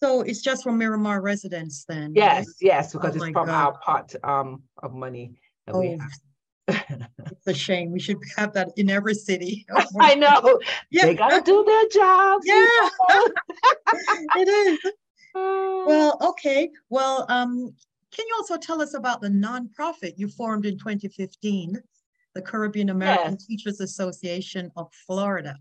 So 0.01 0.23
it's 0.23 0.43
just 0.43 0.65
for 0.65 0.73
Miramar 0.73 1.21
residents 1.23 1.85
then? 1.85 2.15
Yes, 2.17 2.47
yes, 2.61 2.93
because 2.93 3.15
Oh 3.15 3.23
it's 3.23 3.33
from 3.33 3.47
God. 3.47 3.49
our 3.49 3.79
pot 3.79 4.15
um, 4.25 4.63
of 4.83 4.93
money 4.93 5.35
that 5.67 5.77
we 5.77 5.91
Oh, 5.91 5.99
have. 6.01 6.11
It's 6.69 7.47
a 7.47 7.55
shame. 7.55 7.91
We 7.93 8.01
should 8.01 8.19
have 8.37 8.53
that 8.55 8.71
in 8.77 8.89
every 8.91 9.15
city. 9.15 9.67
I 10.01 10.15
know. 10.15 10.61
Yeah. 10.91 11.07
They 11.07 11.15
gotta 11.15 11.41
do 11.43 11.65
their 11.65 11.89
jobs. 11.89 12.47
Yeah. 12.47 12.89
It 14.37 14.49
is. 14.49 14.79
Uh, 15.35 15.85
Well, 15.87 16.19
okay. 16.21 16.71
Well, 16.91 17.27
um, 17.29 17.75
can 18.11 18.27
you 18.29 18.35
also 18.37 18.57
tell 18.59 18.81
us 18.83 18.95
about 18.95 19.21
the 19.21 19.29
nonprofit 19.29 20.15
you 20.19 20.29
formed 20.29 20.67
in 20.67 20.79
2015, 20.79 21.83
the 22.35 22.43
Caribbean 22.43 22.91
American 22.91 23.33
Yes. 23.33 23.47
Teachers 23.47 23.81
Association 23.81 24.71
of 24.77 24.93
Florida? 25.07 25.57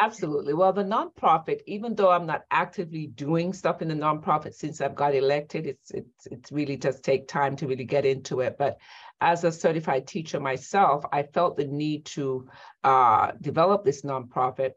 Absolutely. 0.00 0.54
Well, 0.54 0.72
the 0.72 0.84
nonprofit, 0.84 1.60
even 1.66 1.94
though 1.94 2.10
I'm 2.10 2.26
not 2.26 2.44
actively 2.50 3.06
doing 3.06 3.52
stuff 3.52 3.82
in 3.82 3.88
the 3.88 3.94
nonprofit 3.94 4.54
since 4.54 4.80
I've 4.80 4.94
got 4.94 5.14
elected, 5.14 5.66
it's 5.66 5.90
it's 5.90 6.26
it's 6.26 6.52
really 6.52 6.76
does 6.76 7.00
take 7.00 7.28
time 7.28 7.56
to 7.56 7.66
really 7.66 7.84
get 7.84 8.06
into 8.06 8.40
it. 8.40 8.56
But 8.58 8.78
as 9.20 9.44
a 9.44 9.52
certified 9.52 10.06
teacher 10.06 10.40
myself, 10.40 11.04
I 11.12 11.24
felt 11.24 11.56
the 11.58 11.66
need 11.66 12.06
to 12.06 12.48
uh, 12.82 13.32
develop 13.40 13.84
this 13.84 14.02
nonprofit. 14.02 14.72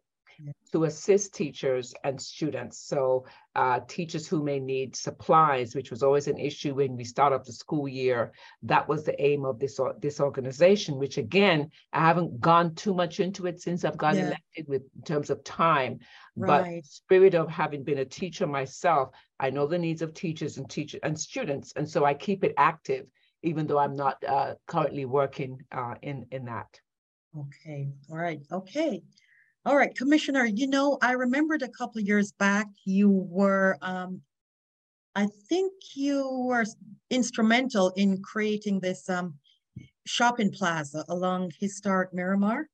To 0.71 0.85
assist 0.85 1.35
teachers 1.35 1.93
and 2.03 2.19
students. 2.19 2.79
So 2.79 3.25
uh, 3.55 3.81
teachers 3.87 4.27
who 4.27 4.43
may 4.43 4.59
need 4.59 4.95
supplies, 4.95 5.75
which 5.75 5.91
was 5.91 6.01
always 6.01 6.27
an 6.27 6.39
issue 6.39 6.73
when 6.73 6.95
we 6.97 7.03
start 7.03 7.31
up 7.31 7.45
the 7.45 7.53
school 7.53 7.87
year. 7.87 8.31
That 8.63 8.87
was 8.87 9.03
the 9.03 9.21
aim 9.21 9.45
of 9.45 9.59
this 9.59 9.79
this 9.99 10.19
organization, 10.19 10.97
which 10.97 11.17
again, 11.17 11.69
I 11.91 11.99
haven't 11.99 12.39
gone 12.39 12.73
too 12.73 12.93
much 12.93 13.19
into 13.19 13.45
it 13.45 13.61
since 13.61 13.85
I've 13.85 13.97
gotten 13.97 14.19
Yeah. 14.19 14.27
elected 14.27 14.67
with 14.67 14.81
in 14.95 15.03
terms 15.03 15.29
of 15.29 15.43
time. 15.43 15.99
But 16.35 16.83
spirit 16.83 17.35
of 17.35 17.49
having 17.49 17.83
been 17.83 17.99
a 17.99 18.05
teacher 18.05 18.47
myself, 18.47 19.09
I 19.39 19.51
know 19.51 19.67
the 19.67 19.77
needs 19.77 20.01
of 20.01 20.13
teachers 20.15 20.57
and 20.57 20.67
teachers 20.67 21.01
and 21.03 21.19
students, 21.19 21.73
and 21.75 21.87
so 21.87 22.03
I 22.03 22.15
keep 22.15 22.43
it 22.43 22.55
active, 22.57 23.05
even 23.43 23.67
though 23.67 23.77
I'm 23.77 23.95
not 23.95 24.23
uh, 24.23 24.55
currently 24.65 25.05
working 25.05 25.61
uh, 25.71 25.95
in 26.01 26.25
in 26.31 26.45
that. 26.45 26.79
Okay, 27.37 27.89
all 28.09 28.17
right, 28.17 28.41
okay. 28.51 29.03
All 29.65 29.77
right, 29.77 29.95
Commissioner, 29.95 30.45
you 30.45 30.67
know, 30.67 30.97
I 31.01 31.13
remembered 31.13 31.61
a 31.61 31.69
couple 31.69 32.01
of 32.01 32.07
years 32.07 32.33
back, 32.33 32.67
you 32.83 33.09
were, 33.09 33.77
um, 33.81 34.21
I 35.15 35.27
think 35.47 35.71
you 35.95 36.29
were 36.47 36.65
instrumental 37.09 37.93
in 37.95 38.21
creating 38.21 38.81
this, 38.81 39.09
um, 39.09 39.35
shopping 40.05 40.51
plaza 40.51 41.05
along 41.07 41.51
historic 41.59 42.13
Miramar. 42.13 42.67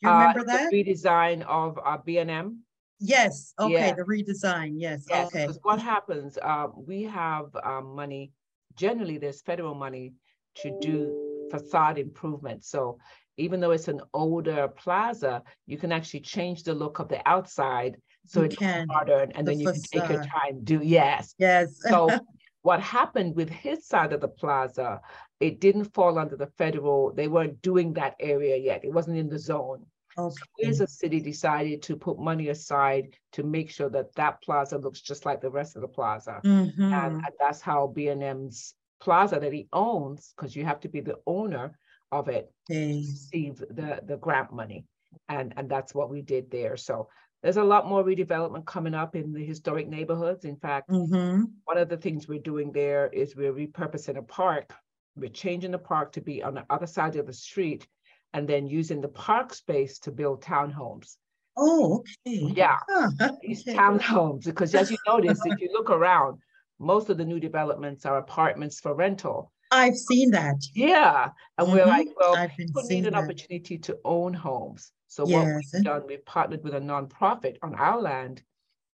You 0.00 0.08
Uh, 0.08 0.12
remember 0.12 0.40
the 0.40 0.46
that? 0.52 0.72
redesign 0.72 1.42
of 1.42 1.78
uh, 1.84 1.98
B 1.98 2.16
and 2.16 2.30
M. 2.30 2.60
Yes, 2.98 3.52
okay, 3.60 3.72
Yeah. 3.72 3.94
the 3.94 4.04
redesign, 4.04 4.76
yes, 4.76 5.04
Yes, 5.10 5.26
okay. 5.28 5.42
because 5.46 5.60
what 5.64 5.80
happens, 5.80 6.38
uh, 6.40 6.68
we 6.74 7.02
have 7.02 7.54
um, 7.62 7.94
money, 7.94 8.32
generally 8.74 9.18
there's 9.18 9.42
federal 9.42 9.74
money 9.74 10.14
to 10.54 10.70
do 10.80 11.48
facade 11.50 11.98
improvement. 11.98 12.64
So 12.64 12.98
even 13.36 13.60
though 13.60 13.72
it's 13.72 13.88
an 13.88 14.00
older 14.12 14.68
plaza, 14.68 15.42
you 15.66 15.76
can 15.78 15.92
actually 15.92 16.20
change 16.20 16.62
the 16.62 16.74
look 16.74 16.98
of 16.98 17.08
the 17.08 17.26
outside. 17.28 17.96
So 18.26 18.40
You 18.40 18.46
it's 18.46 18.56
can, 18.56 18.86
modern 18.86 19.32
and 19.32 19.46
the 19.46 19.52
then 19.52 19.60
you 19.60 19.68
can 19.68 19.82
take 19.82 20.08
your 20.08 20.18
time, 20.18 20.64
do, 20.64 20.80
yes. 20.82 21.34
Yes. 21.38 21.80
So 21.88 22.10
what 22.62 22.80
happened 22.80 23.36
with 23.36 23.50
his 23.50 23.86
side 23.86 24.12
of 24.12 24.20
the 24.20 24.28
plaza, 24.28 25.00
it 25.40 25.60
didn't 25.60 25.92
fall 25.94 26.18
under 26.18 26.36
the 26.36 26.46
federal, 26.58 27.12
they 27.12 27.28
weren't 27.28 27.60
doing 27.60 27.92
that 27.94 28.14
area 28.20 28.56
yet. 28.56 28.84
It 28.84 28.92
wasn't 28.92 29.18
in 29.18 29.28
the 29.28 29.38
zone. 29.38 29.86
Okay, 30.16 30.44
We 30.58 30.68
as 30.68 30.80
a 30.80 30.86
city 30.86 31.20
decided 31.20 31.82
to 31.82 31.96
put 31.96 32.18
money 32.18 32.48
aside 32.48 33.16
to 33.32 33.42
make 33.42 33.70
sure 33.70 33.90
that 33.90 34.14
that 34.14 34.42
plaza 34.42 34.78
looks 34.78 35.00
just 35.00 35.26
like 35.26 35.40
the 35.40 35.50
rest 35.50 35.76
of 35.76 35.82
the 35.82 35.88
plaza. 35.88 36.44
And, 36.90 37.12
mhm, 37.12 37.18
and 37.24 37.34
that's 37.38 37.60
how 37.60 37.88
B 37.88 38.08
and 38.08 38.22
M's 38.22 38.74
plaza 39.00 39.38
that 39.40 39.52
he 39.52 39.68
owns, 39.72 40.32
because 40.36 40.54
you 40.54 40.64
have 40.64 40.80
to 40.80 40.88
be 40.88 41.00
the 41.00 41.18
owner 41.26 41.78
of 42.14 42.28
it, 42.28 42.50
okay, 42.70 43.04
receive 43.06 43.56
the, 43.58 44.00
the 44.04 44.16
grant 44.16 44.52
money. 44.52 44.86
And, 45.28 45.54
and 45.56 45.68
that's 45.70 45.94
what 45.94 46.10
we 46.10 46.22
did 46.22 46.50
there. 46.50 46.76
So 46.76 47.08
there's 47.42 47.56
a 47.56 47.64
lot 47.64 47.86
more 47.88 48.02
redevelopment 48.04 48.66
coming 48.66 48.94
up 48.94 49.14
in 49.16 49.32
the 49.32 49.44
historic 49.44 49.88
neighborhoods. 49.88 50.44
In 50.44 50.56
fact, 50.56 50.88
mhm, 50.90 51.50
one 51.64 51.78
of 51.78 51.88
the 51.88 51.96
things 51.96 52.26
we're 52.28 52.40
doing 52.40 52.72
there 52.72 53.08
is 53.08 53.36
we're 53.36 53.52
repurposing 53.52 54.16
a 54.16 54.22
park. 54.22 54.72
We're 55.16 55.30
changing 55.30 55.70
the 55.72 55.78
park 55.78 56.12
to 56.12 56.20
be 56.20 56.42
on 56.42 56.54
the 56.54 56.64
other 56.70 56.86
side 56.86 57.16
of 57.16 57.26
the 57.26 57.32
street 57.32 57.86
and 58.32 58.48
then 58.48 58.66
using 58.66 59.00
the 59.00 59.08
park 59.08 59.54
space 59.54 59.98
to 60.00 60.10
build 60.10 60.42
townhomes. 60.42 61.16
oh, 61.56 62.04
okay. 62.26 62.54
Yeah, 62.56 62.78
Huh, 62.88 63.10
these 63.40 63.62
okay. 63.62 63.76
townhomes, 63.78 64.44
because 64.44 64.74
as 64.74 64.90
you 64.90 64.98
notice, 65.06 65.40
if 65.44 65.60
you 65.60 65.70
look 65.72 65.90
around, 65.90 66.38
most 66.78 67.10
of 67.10 67.16
the 67.18 67.24
new 67.24 67.38
developments 67.40 68.04
are 68.06 68.18
apartments 68.18 68.80
for 68.80 68.94
rental. 68.94 69.52
I've 69.74 69.96
seen 69.96 70.30
that. 70.30 70.56
Yeah, 70.74 71.30
and 71.58 71.72
we're 71.72 71.84
Mhm, 71.84 71.88
like, 71.88 72.08
well, 72.18 72.36
I've 72.36 72.56
been 72.56 72.68
people 72.68 72.82
need 72.84 73.06
an 73.06 73.12
that. 73.12 73.24
opportunity 73.24 73.78
to 73.78 73.98
own 74.04 74.32
homes. 74.32 74.92
So 75.08 75.24
what 75.24 75.46
we've 75.46 75.82
done, 75.84 76.06
we've 76.06 76.24
partnered 76.24 76.62
with 76.64 76.74
a 76.74 76.80
nonprofit 76.80 77.58
on 77.62 77.74
our 77.74 78.00
land. 78.00 78.42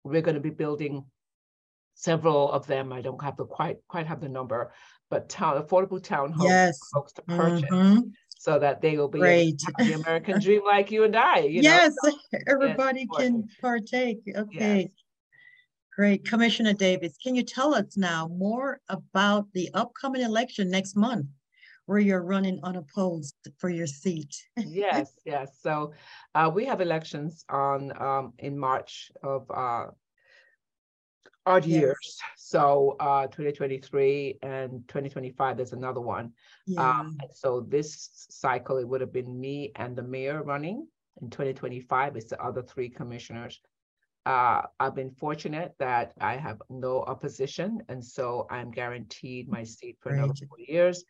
We're 0.05 0.23
going 0.23 0.35
to 0.37 0.41
be 0.41 0.51
building 0.51 1.05
several 1.95 2.51
of 2.53 2.67
them. 2.67 2.93
I 2.93 3.01
don't 3.01 3.21
have 3.23 3.37
the 3.37 3.45
quite 3.47 3.79
quite 3.89 4.07
have 4.07 4.21
the 4.21 4.29
number, 4.29 4.73
but 5.11 5.29
town 5.29 5.61
affordable 5.63 6.01
townhomes 6.01 6.45
Yes. 6.51 6.79
for 6.79 7.01
folks 7.01 7.13
to 7.15 7.23
purchase 7.23 7.71
mhm. 7.71 8.13
so 8.29 8.59
that 8.59 8.81
they 8.81 8.97
will 8.97 9.09
be 9.09 9.21
the 9.79 9.93
American 9.95 10.39
dream 10.41 10.63
like 10.65 10.91
you 10.91 11.05
and 11.05 11.17
I. 11.17 11.39
You 11.41 11.63
know? 11.63 11.71
Yes, 11.71 11.95
everybody 12.47 13.07
can 13.19 13.49
partake. 13.61 14.21
Okay. 14.35 14.91
Great. 15.97 16.27
Commissioner 16.27 16.75
Davis, 16.75 17.17
can 17.17 17.35
you 17.35 17.43
tell 17.43 17.75
us 17.75 17.97
now 17.97 18.29
more 18.29 18.81
about 18.91 19.47
the 19.55 19.71
upcoming 19.73 20.21
election 20.21 20.71
next 20.71 20.95
month 20.95 21.27
where 21.87 21.99
you're 21.99 22.23
running 22.23 22.61
unopposed 22.63 23.35
for 23.57 23.71
your 23.71 23.87
seat? 23.87 24.37
Yes, 24.59 25.13
yes. 25.25 25.59
So 25.63 25.95
uh, 26.35 26.51
we 26.55 26.67
have 26.67 26.83
elections 26.83 27.47
on 27.49 27.99
um, 27.99 28.35
in 28.39 28.59
March 28.59 29.11
of 29.23 29.51
uh, 29.51 29.87
odd 31.47 31.65
Yes. 31.65 31.79
years. 31.81 32.19
So 32.37 32.97
uh, 33.01 33.29
2023 33.29 34.41
and 34.43 34.87
2025, 34.89 35.57
there's 35.57 35.73
another 35.73 36.03
one. 36.03 36.33
Yeah, 36.67 36.91
Um, 36.91 37.17
so 37.33 37.61
this 37.67 38.27
cycle, 38.29 38.77
it 38.77 38.87
would 38.87 39.01
have 39.01 39.15
been 39.15 39.41
me 39.41 39.73
and 39.77 39.97
the 39.97 40.03
mayor 40.03 40.43
running. 40.43 40.87
In 41.23 41.31
2025, 41.31 42.17
it's 42.17 42.29
the 42.29 42.43
other 42.45 42.61
three 42.63 42.91
commissioners. 42.91 43.59
Uh, 44.27 44.63
I've 44.81 44.97
been 44.97 45.13
fortunate 45.13 45.73
that 45.79 46.13
I 46.21 46.37
have 46.37 46.61
no 46.69 47.03
opposition, 47.03 47.81
and 47.89 48.05
so 48.05 48.49
I'm 48.51 48.73
guaranteed 48.73 49.49
my 49.49 49.63
seat 49.63 49.99
for 50.01 50.11
another 50.11 50.35
four 50.49 50.59
years. 50.59 51.05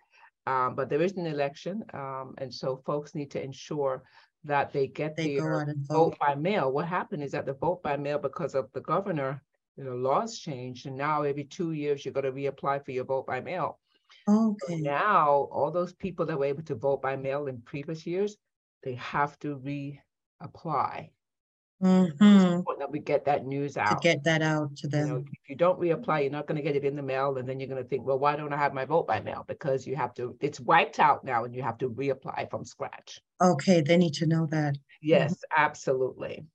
Um, 0.46 0.74
but 0.76 0.90
there 0.90 1.00
is 1.00 1.16
an 1.16 1.26
election, 1.26 1.82
um, 1.94 2.34
and 2.36 2.52
so 2.52 2.76
folks 2.84 3.14
need 3.14 3.30
to 3.30 3.42
ensure 3.42 4.04
that 4.44 4.70
they 4.70 4.86
get 4.86 5.16
they 5.16 5.36
their 5.36 5.64
vote 5.88 6.10
vote. 6.10 6.18
by 6.20 6.34
mail. 6.34 6.70
What 6.70 6.86
happened 6.86 7.22
is 7.22 7.32
that 7.32 7.46
the 7.46 7.54
vote 7.54 7.82
by 7.82 7.96
mail, 7.96 8.18
because 8.18 8.54
of 8.54 8.70
the 8.74 8.82
governor, 8.82 9.42
you 9.78 9.84
know, 9.84 9.96
laws 9.96 10.38
changed, 10.38 10.86
and 10.86 10.96
now 10.96 11.22
every 11.22 11.44
two 11.44 11.72
years 11.72 12.04
you're 12.04 12.14
going 12.14 12.24
to 12.24 12.32
reapply 12.32 12.84
for 12.84 12.92
your 12.92 13.04
vote 13.04 13.26
by 13.26 13.40
mail. 13.40 13.80
So 14.28 14.34
Okay, 14.62 14.76
Now, 14.76 15.48
all 15.50 15.70
those 15.70 15.94
people 15.94 16.26
that 16.26 16.38
were 16.38 16.44
able 16.44 16.64
to 16.64 16.74
vote 16.74 17.00
by 17.00 17.16
mail 17.16 17.46
in 17.46 17.62
previous 17.62 18.06
years, 18.06 18.36
they 18.82 18.94
have 18.96 19.38
to 19.38 19.56
reapply. 19.56 21.10
Mhm, 21.80 22.12
Important 22.48 22.80
That 22.80 22.92
we 22.92 22.98
get 23.00 23.24
that 23.26 23.44
news 23.46 23.76
out. 23.76 23.96
to 23.96 24.02
get 24.02 24.24
that 24.24 24.42
out 24.42 24.76
to 24.76 24.88
You 24.98 25.04
know, 25.06 25.16
them. 25.16 25.24
if 25.32 25.48
you 25.48 25.56
don't 25.56 25.78
reapply, 25.78 26.22
you're 26.22 26.30
not 26.30 26.46
gonna 26.46 26.62
get 26.62 26.76
it 26.76 26.84
in 26.84 26.96
the 26.96 27.02
mail, 27.02 27.36
and 27.36 27.48
then 27.48 27.60
you're 27.60 27.68
gonna 27.68 27.84
think, 27.84 28.06
well, 28.06 28.18
why 28.18 28.36
don't 28.36 28.52
I 28.52 28.56
have 28.56 28.72
my 28.74 28.84
vote 28.84 29.06
by 29.06 29.20
mail? 29.20 29.44
Because 29.46 29.86
you 29.86 29.96
have 29.96 30.14
to, 30.14 30.36
it's 30.40 30.58
wiped 30.60 30.98
out 30.98 31.24
now 31.24 31.44
and 31.44 31.54
you 31.54 31.62
have 31.62 31.78
to 31.78 31.90
reapply 31.90 32.48
from 32.50 32.64
scratch. 32.64 33.20
Okay, 33.40 33.82
they 33.82 33.96
need 33.96 34.14
to 34.14 34.26
know 34.26 34.46
that. 34.46 34.76
Yes, 35.02 35.44
absolutely. 35.54 36.46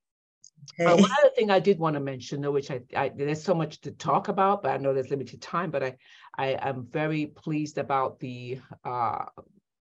Uh, 0.86 0.90
Okay, 0.90 1.02
one 1.02 1.12
other 1.20 1.32
thing 1.36 1.52
I 1.52 1.60
did 1.60 1.78
want 1.80 1.94
to 1.96 2.00
mention, 2.00 2.42
though, 2.42 2.52
which 2.52 2.72
I, 2.72 2.82
I, 2.96 3.10
there's 3.10 3.44
so 3.44 3.54
much 3.54 3.82
to 3.82 3.92
talk 3.92 4.28
about, 4.30 4.64
but 4.64 4.72
I 4.72 4.78
know 4.78 4.94
there's 4.94 5.12
limited 5.12 5.42
time, 5.42 5.70
but 5.70 5.84
I, 5.84 5.98
I 6.36 6.48
am 6.70 6.88
very 6.88 7.28
pleased 7.28 7.78
about 7.78 8.20
the, 8.20 8.60
uh, 8.84 9.26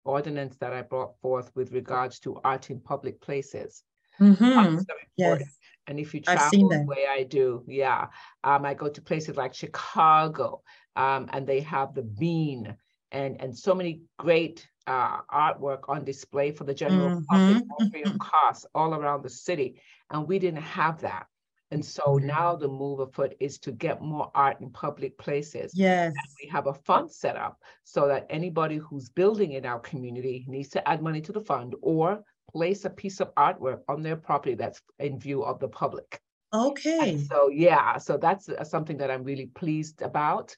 ordinance 0.05 0.57
that 0.59 0.73
I 0.73 0.83
brought 0.83 1.19
forth 1.21 1.51
with 1.57 1.73
regards 1.73 2.21
to 2.21 2.37
art 2.45 2.71
in 2.71 2.79
public 2.81 3.21
places. 3.21 3.83
Mhm, 4.19 4.87
is 4.87 4.87
yes, 5.17 5.61
And 5.87 6.01
if 6.01 6.15
you 6.15 6.21
travel 6.21 6.73
the 6.73 6.81
way 6.83 7.07
I 7.07 7.25
do, 7.25 7.65
yeah, 7.69 8.09
um, 8.45 8.65
I 8.65 8.75
go 8.75 8.89
to 8.89 9.03
places 9.03 9.37
like 9.37 9.55
Chicago, 9.55 10.63
um, 10.97 11.29
and 11.33 11.47
they 11.47 11.61
have 11.61 11.95
the 11.95 12.03
Bean 12.03 12.77
and 13.13 13.41
and 13.41 13.57
so 13.57 13.75
many 13.75 14.03
great 14.19 14.69
uh, 14.87 15.23
artwork 15.25 15.89
on 15.89 16.05
display 16.05 16.51
for 16.53 16.65
the 16.65 16.75
general 16.75 17.13
public, 17.31 17.59
Mhm, 17.59 17.69
all 17.71 17.85
free 17.91 18.03
of 18.05 18.17
cost, 18.19 18.67
all 18.75 18.95
around 18.95 19.23
the 19.25 19.31
city, 19.31 19.81
and 20.11 20.27
we 20.29 20.39
didn't 20.39 20.63
have 20.63 21.01
that. 21.03 21.27
And 21.71 21.85
so 21.85 22.17
now 22.19 22.57
the 22.57 22.69
move 22.69 23.01
afoot 23.01 23.35
is 23.41 23.59
to 23.61 23.73
get 23.73 24.01
more 24.03 24.31
art 24.35 24.61
in 24.61 24.71
public 24.73 25.19
places. 25.19 25.73
yes, 25.73 26.15
We 26.43 26.49
have 26.51 26.67
a 26.67 26.75
fund 26.75 27.11
set 27.11 27.37
up 27.37 27.63
so 27.85 28.07
that 28.09 28.27
anybody 28.31 28.77
who's 28.77 29.09
building 29.09 29.53
in 29.53 29.65
our 29.67 29.81
community 29.81 30.45
needs 30.49 30.69
to 30.71 30.89
add 30.89 31.03
money 31.03 31.21
to 31.23 31.33
the 31.33 31.41
fund 31.41 31.75
or 31.83 32.25
place 32.53 32.85
a 32.85 32.91
piece 32.91 33.21
of 33.21 33.35
artwork 33.35 33.81
on 33.89 34.03
their 34.03 34.17
property 34.17 34.55
that's 34.55 34.81
in 34.99 35.19
view 35.19 35.45
of 35.45 35.59
the 35.59 35.69
public. 35.69 36.21
And 36.53 36.67
okay, 36.71 37.19
so, 37.19 37.49
yeah, 37.49 37.99
so 37.99 38.17
that's 38.17 38.49
uh, 38.49 38.63
something 38.65 38.99
that 38.99 39.11
I'm 39.11 39.25
really 39.25 39.47
pleased 39.47 40.03
about. 40.03 40.57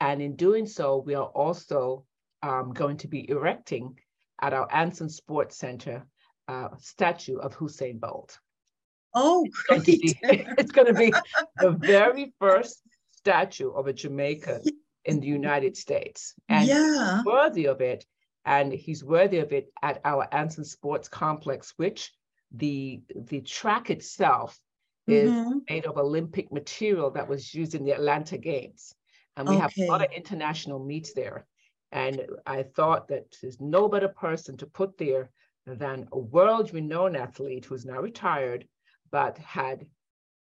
And 0.00 0.20
in 0.20 0.36
doing 0.36 0.66
so, 0.66 0.98
we 0.98 1.14
are 1.14 1.26
also 1.26 2.04
um, 2.42 2.72
going 2.72 2.96
to 2.98 3.08
be 3.08 3.28
erecting 3.30 3.98
at 4.40 4.52
our 4.52 4.68
Ansin 4.68 5.10
Sports 5.10 5.56
Center 5.56 6.06
uh, 6.48 6.68
statue 6.78 7.38
of 7.38 7.56
Usain 7.56 8.00
Bolt. 8.00 8.38
Oh, 9.14 9.44
It's 9.46 9.62
going 9.62 9.82
to 9.82 9.96
great. 9.96 10.20
be, 10.20 10.46
it's 10.58 10.72
going 10.72 10.86
to 10.86 10.94
be 10.94 11.12
the 11.56 11.70
very 11.78 12.32
first 12.40 12.82
statue 13.12 13.70
of 13.70 13.86
a 13.86 13.92
Jamaican 13.92 14.62
in 15.04 15.20
the 15.20 15.26
United 15.26 15.76
States. 15.76 16.34
And 16.48 16.66
yeah. 16.66 17.22
worthy 17.24 17.66
of 17.66 17.80
it. 17.80 18.04
And 18.48 18.72
he's 18.72 19.04
worthy 19.04 19.38
of 19.40 19.52
it 19.52 19.72
at 19.82 20.00
our 20.04 20.26
Ansin 20.32 20.64
Sports 20.66 21.08
Complex, 21.08 21.74
which 21.76 22.12
the 22.52 23.02
the 23.14 23.42
track 23.42 23.90
itself 23.90 24.58
is 25.06 25.32
Mhm. 25.32 25.66
made 25.70 25.86
of 25.86 25.98
Olympic 25.98 26.50
material 26.52 27.10
that 27.12 27.28
was 27.28 27.54
used 27.54 27.74
in 27.76 27.84
the 27.84 27.92
Atlanta 27.92 28.38
Games. 28.38 28.94
And 29.36 29.48
we 29.48 29.56
have 29.58 29.70
a 29.88 29.92
lot 29.92 30.04
of 30.04 30.12
international 30.12 30.80
meets 30.84 31.12
there. 31.12 31.46
And 31.92 32.26
I 32.46 32.62
thought 32.64 33.08
that 33.08 33.36
there's 33.42 33.60
no 33.60 33.88
better 33.88 34.08
person 34.08 34.56
to 34.58 34.66
put 34.66 34.96
there 34.98 35.30
than 35.66 36.08
a 36.12 36.18
world 36.18 36.72
renowned 36.74 37.16
athlete 37.16 37.66
who's 37.66 37.84
now 37.86 38.00
retired, 38.00 38.68
but 39.10 39.38
had 39.38 39.86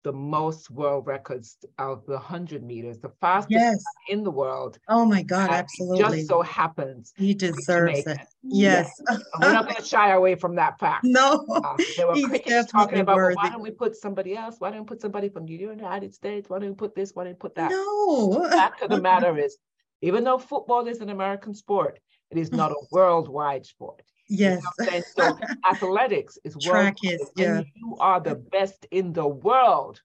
the 0.05 0.13
most 0.13 0.69
world 0.69 1.07
records 1.07 1.57
of 1.79 2.05
the 2.05 2.13
100 2.13 2.63
meters, 2.63 2.99
the 2.99 3.11
fastest 3.19 3.49
Yes. 3.49 3.83
in 4.07 4.23
the 4.23 4.29
world. 4.29 4.77
Oh 4.87 5.03
my 5.03 5.23
God, 5.23 5.49
absolutely. 5.49 6.17
Just 6.19 6.27
so 6.27 6.43
happens. 6.43 7.11
He 7.17 7.33
deserves 7.33 8.05
it. 8.05 8.19
Yes. 8.43 8.91
And 9.07 9.23
we're 9.41 9.51
not 9.51 9.63
going 9.65 9.75
to 9.81 9.83
shy 9.83 10.11
away 10.11 10.35
from 10.35 10.55
that 10.57 10.79
fact. 10.79 11.05
No. 11.05 11.43
Uh, 11.49 11.75
there 11.97 12.05
were 12.07 12.13
He's 12.13 12.27
critics 12.27 12.71
talking 12.71 12.99
about, 12.99 13.15
well, 13.15 13.31
why 13.33 13.49
don't 13.49 13.63
we 13.63 13.71
put 13.71 13.95
somebody 13.95 14.37
else? 14.37 14.57
Why 14.59 14.69
don't 14.69 14.81
we 14.81 14.85
put 14.85 15.01
somebody 15.01 15.27
from 15.27 15.47
the 15.47 15.53
United 15.53 16.13
States? 16.13 16.49
Why 16.51 16.59
don't 16.59 16.69
we 16.69 16.75
put 16.75 16.93
this? 16.93 17.15
Why 17.15 17.23
don't 17.23 17.33
we 17.33 17.37
put 17.37 17.55
that? 17.55 17.71
No. 17.71 18.47
Fact 18.51 18.83
of 18.83 18.91
the 18.91 19.01
matter 19.01 19.35
is, 19.39 19.57
even 20.03 20.23
though 20.23 20.37
football 20.37 20.85
is 20.87 20.99
an 21.01 21.09
American 21.09 21.55
sport, 21.55 21.97
it 22.29 22.37
is 22.37 22.51
not 22.51 22.71
a 22.71 22.75
worldwide 22.91 23.65
sport. 23.65 24.03
You 24.27 24.37
know 24.37 24.51
Yes. 24.53 24.63
what 24.63 24.73
I'm 24.79 24.87
saying? 24.89 25.03
So 25.15 25.39
athletics 25.71 26.37
is 26.43 26.55
Track 26.61 26.97
is, 27.03 27.29
yeah. 27.35 27.61
you 27.75 27.95
are 27.99 28.19
the 28.19 28.35
best 28.35 28.85
in 28.91 29.13
the 29.13 29.27
world, 29.27 30.01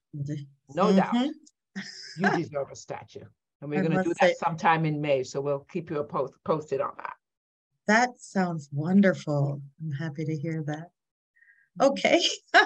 no 0.75 0.95
doubt, 0.95 1.13
Mhm. 1.13 1.29
you 2.17 2.29
deserve 2.43 2.69
a 2.71 2.75
statue. 2.75 3.23
And 3.61 3.69
we're 3.69 3.81
going 3.83 3.97
to 3.97 4.03
do 4.03 4.09
that 4.19 4.29
say- 4.31 4.35
sometime 4.43 4.85
in 4.85 4.99
May. 5.01 5.23
So 5.23 5.39
we'll 5.41 5.65
keep 5.71 5.89
you 5.91 6.03
post, 6.03 6.33
posted 6.45 6.81
on 6.81 6.93
that. 6.97 7.13
That 7.87 8.19
sounds 8.19 8.69
wonderful. 8.71 9.61
I'm 9.83 9.91
happy 9.91 10.25
to 10.25 10.35
hear 10.35 10.63
that. 10.63 10.89
Okay. 11.81 12.21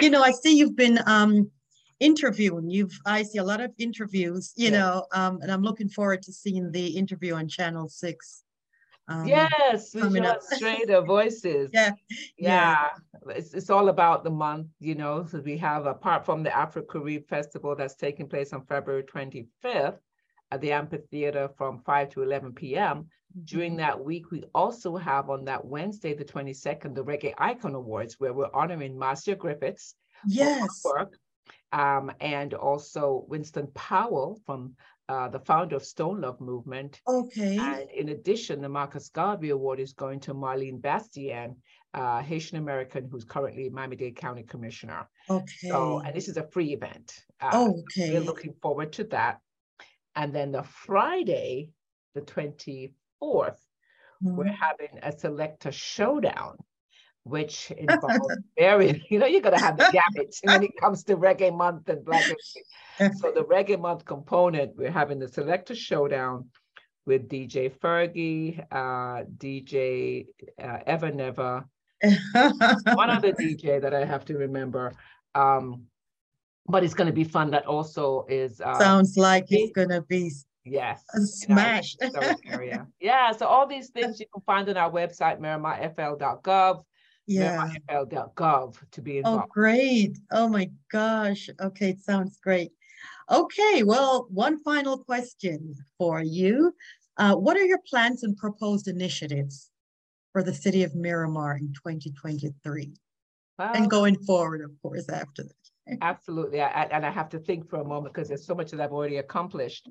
You 0.00 0.10
know, 0.10 0.22
I 0.22 0.32
see 0.32 0.56
you've 0.58 0.76
been 0.76 0.98
um 1.06 1.50
interviewing. 2.00 2.68
You've 2.68 2.92
I 3.06 3.22
see 3.22 3.38
a 3.38 3.44
lot 3.44 3.60
of 3.60 3.72
interviews, 3.78 4.52
you 4.56 4.70
Yeah. 4.70 4.78
know, 4.78 5.06
um, 5.12 5.40
and 5.42 5.50
I'm 5.52 5.62
looking 5.62 5.88
forward 5.88 6.22
to 6.22 6.32
seeing 6.32 6.70
the 6.72 6.86
interview 6.88 7.34
on 7.34 7.48
Channel 7.48 7.88
Six. 7.88 8.41
Um, 9.12 9.26
Yes, 9.28 9.94
with 9.94 10.04
coming 10.04 10.22
your 10.24 10.32
up. 10.32 10.40
Strader 10.42 11.06
voices. 11.06 11.70
Yeah, 11.74 11.92
Yeah, 12.36 12.88
it's, 13.28 13.54
it's 13.54 13.70
all 13.70 13.88
about 13.88 14.24
the 14.24 14.30
month, 14.30 14.68
you 14.80 14.94
know, 14.94 15.24
so 15.24 15.40
we 15.40 15.56
have, 15.58 15.86
apart 15.86 16.24
from 16.24 16.42
the 16.42 16.54
Afro 16.56 16.82
Carib 16.82 17.28
Festival 17.28 17.74
that's 17.76 17.94
taking 17.94 18.28
place 18.28 18.52
on 18.52 18.64
February 18.66 19.04
twenty-fifth 19.04 19.98
at 20.50 20.60
the 20.60 20.72
amphitheater 20.72 21.48
from 21.56 21.80
five 21.84 22.08
to 22.10 22.22
eleven 22.22 22.52
PM. 22.52 23.06
During 23.44 23.76
that 23.76 23.98
week, 23.98 24.30
we 24.30 24.44
also 24.54 24.96
have 24.96 25.30
on 25.30 25.44
that 25.46 25.64
Wednesday, 25.64 26.14
the 26.14 26.24
twenty-second, 26.24 26.94
the 26.94 27.04
Reggae 27.04 27.34
Icon 27.38 27.74
Awards, 27.74 28.18
where 28.20 28.32
we're 28.34 28.50
honoring 28.54 28.98
Marcia 28.98 29.34
Griffiths 29.34 29.94
Yes. 30.26 30.82
work. 30.84 31.16
Um, 31.72 32.12
and 32.20 32.54
also 32.54 33.24
Winston 33.28 33.68
Powell 33.74 34.38
from 34.44 34.76
uh, 35.08 35.28
the 35.28 35.40
founder 35.40 35.76
of 35.76 35.84
Stone 35.84 36.20
Love 36.20 36.40
Movement. 36.40 37.00
Okay. 37.08 37.56
And 37.58 37.90
in 37.90 38.10
addition, 38.10 38.60
the 38.60 38.68
Marcus 38.68 39.08
Garvey 39.08 39.50
Award 39.50 39.80
is 39.80 39.92
going 39.92 40.20
to 40.20 40.34
Marlene 40.34 40.80
Bastien, 40.80 41.56
uh, 41.94 42.20
Haitian 42.22 42.58
American, 42.58 43.08
who's 43.10 43.24
currently 43.24 43.68
Miami-Dade 43.70 44.16
County 44.16 44.42
Commissioner. 44.42 45.08
Okay. 45.28 45.68
So, 45.68 45.98
and 46.00 46.14
this 46.14 46.28
is 46.28 46.36
a 46.36 46.46
free 46.48 46.72
event. 46.72 47.24
Uh, 47.40 47.68
Okay. 47.70 48.12
We're 48.12 48.20
looking 48.20 48.54
forward 48.62 48.92
to 48.94 49.04
that. 49.04 49.40
And 50.14 50.32
then 50.34 50.52
the 50.52 50.62
Friday, 50.62 51.70
the 52.14 52.20
24th, 52.20 53.58
we're 54.20 54.44
Mhm. 54.44 54.54
having 54.54 54.98
a 55.02 55.10
selector 55.12 55.72
showdown, 55.72 56.58
which 57.24 57.70
involves 57.72 58.26
very, 58.58 59.04
you 59.10 59.18
know, 59.18 59.26
you're 59.26 59.40
going 59.40 59.56
to 59.56 59.62
have 59.62 59.76
the 59.76 59.88
gamut 59.92 60.34
when 60.42 60.62
it 60.64 60.76
comes 60.80 61.04
to 61.04 61.16
Reggae 61.16 61.56
Month 61.56 61.88
and 61.88 62.04
Black 62.04 62.24
History. 62.24 63.12
So 63.18 63.32
the 63.32 63.44
Reggae 63.44 63.80
Month 63.80 64.04
component, 64.04 64.76
we're 64.76 64.90
having 64.90 65.18
the 65.18 65.28
selector 65.28 65.74
showdown 65.74 66.50
with 67.06 67.28
DJ 67.28 67.72
Fergie, 67.72 68.64
uh, 68.70 69.24
DJ 69.38 70.26
uh, 70.62 70.78
Ever 70.86 71.10
Never, 71.10 71.64
one 72.94 73.10
other 73.10 73.32
DJ 73.32 73.80
that 73.80 73.94
I 73.94 74.04
have 74.04 74.24
to 74.26 74.36
remember. 74.36 74.92
Um, 75.34 75.84
but 76.66 76.84
it's 76.84 76.94
going 76.94 77.08
to 77.08 77.12
be 77.12 77.24
fun. 77.24 77.50
That 77.50 77.66
also 77.66 78.24
is 78.28 78.60
uh, 78.60 78.78
Sounds 78.78 79.16
like 79.16 79.46
it's 79.50 79.72
gonna 79.72 80.02
be 80.02 80.30
yes, 80.64 81.02
a 81.14 81.18
in 81.18 81.58
our 81.58 81.82
smash. 81.82 81.96
area. 82.46 82.86
Yeah. 83.00 83.32
So 83.32 83.46
all 83.46 83.66
these 83.66 83.90
things 83.90 84.20
you 84.20 84.26
can 84.32 84.42
find 84.42 84.68
on 84.68 84.76
our 84.76 84.90
website, 84.90 85.40
miramarfl.gov, 85.40 86.84
Yeah. 87.26 87.72
to 88.90 89.00
be 89.02 89.18
involved. 89.18 89.44
Oh, 89.44 89.52
great. 89.52 90.18
Oh 90.30 90.48
my 90.48 90.70
gosh. 90.90 91.48
Okay, 91.60 91.90
it 91.90 92.00
sounds 92.00 92.38
great. 92.42 92.72
Okay, 93.30 93.82
well, 93.82 94.26
one 94.30 94.58
final 94.62 94.98
question 94.98 95.74
for 95.98 96.22
you. 96.22 96.74
Uh, 97.16 97.34
what 97.34 97.56
are 97.56 97.64
your 97.64 97.78
plans 97.88 98.22
and 98.22 98.36
proposed 98.36 98.88
initiatives 98.88 99.70
for 100.32 100.42
the 100.42 100.52
city 100.54 100.82
of 100.82 100.94
Miramar 100.94 101.56
in 101.56 101.72
2023? 101.74 102.94
Well, 103.58 103.72
And 103.74 103.90
going 103.90 104.16
forward, 104.24 104.62
of 104.62 104.70
course, 104.82 105.08
after 105.08 105.44
that. 105.44 105.98
absolutely. 106.02 106.60
I, 106.60 106.84
I- 106.84 106.86
and 106.86 107.04
I 107.06 107.10
have 107.10 107.28
to 107.30 107.38
think 107.38 107.68
for 107.68 107.80
a 107.80 107.84
moment 107.84 108.14
because 108.14 108.28
there's 108.28 108.46
so 108.46 108.54
much 108.54 108.70
that 108.70 108.80
I've 108.80 108.92
already 108.92 109.18
accomplished. 109.18 109.88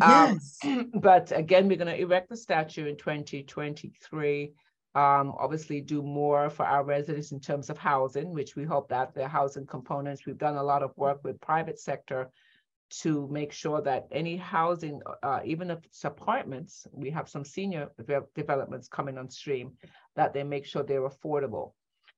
Um, 0.00 0.10
Yes. 0.10 0.58
but 0.94 1.32
again, 1.36 1.68
we're 1.68 1.76
going 1.76 1.94
to 1.94 2.00
erect 2.00 2.28
the 2.30 2.36
statue 2.36 2.86
in 2.86 2.96
2023. 2.96 4.52
Um, 4.94 5.34
obviously, 5.38 5.80
do 5.80 6.02
more 6.02 6.50
for 6.50 6.66
our 6.66 6.84
residents 6.84 7.32
in 7.32 7.40
terms 7.40 7.70
of 7.70 7.78
housing, 7.78 8.32
which 8.32 8.56
we 8.56 8.64
hope 8.64 8.88
that 8.90 9.14
the 9.14 9.26
housing 9.26 9.66
components. 9.66 10.26
We've 10.26 10.36
done 10.38 10.56
a 10.56 10.62
lot 10.62 10.82
of 10.82 10.96
work 10.96 11.24
with 11.24 11.40
private 11.40 11.78
sector 11.78 12.30
to 13.00 13.26
make 13.28 13.52
sure 13.52 13.80
that 13.80 14.06
any 14.10 14.36
housing, 14.36 15.00
uh, 15.22 15.40
even 15.44 15.70
if 15.70 15.82
it's 15.86 16.04
apartments, 16.04 16.86
we 16.92 17.08
have 17.10 17.26
some 17.26 17.44
senior 17.44 17.90
developments 18.34 18.86
coming 18.88 19.16
on 19.16 19.30
stream, 19.30 19.72
that 20.14 20.34
they 20.34 20.44
make 20.44 20.66
sure 20.66 20.82
they're 20.82 21.08
affordable. 21.08 21.72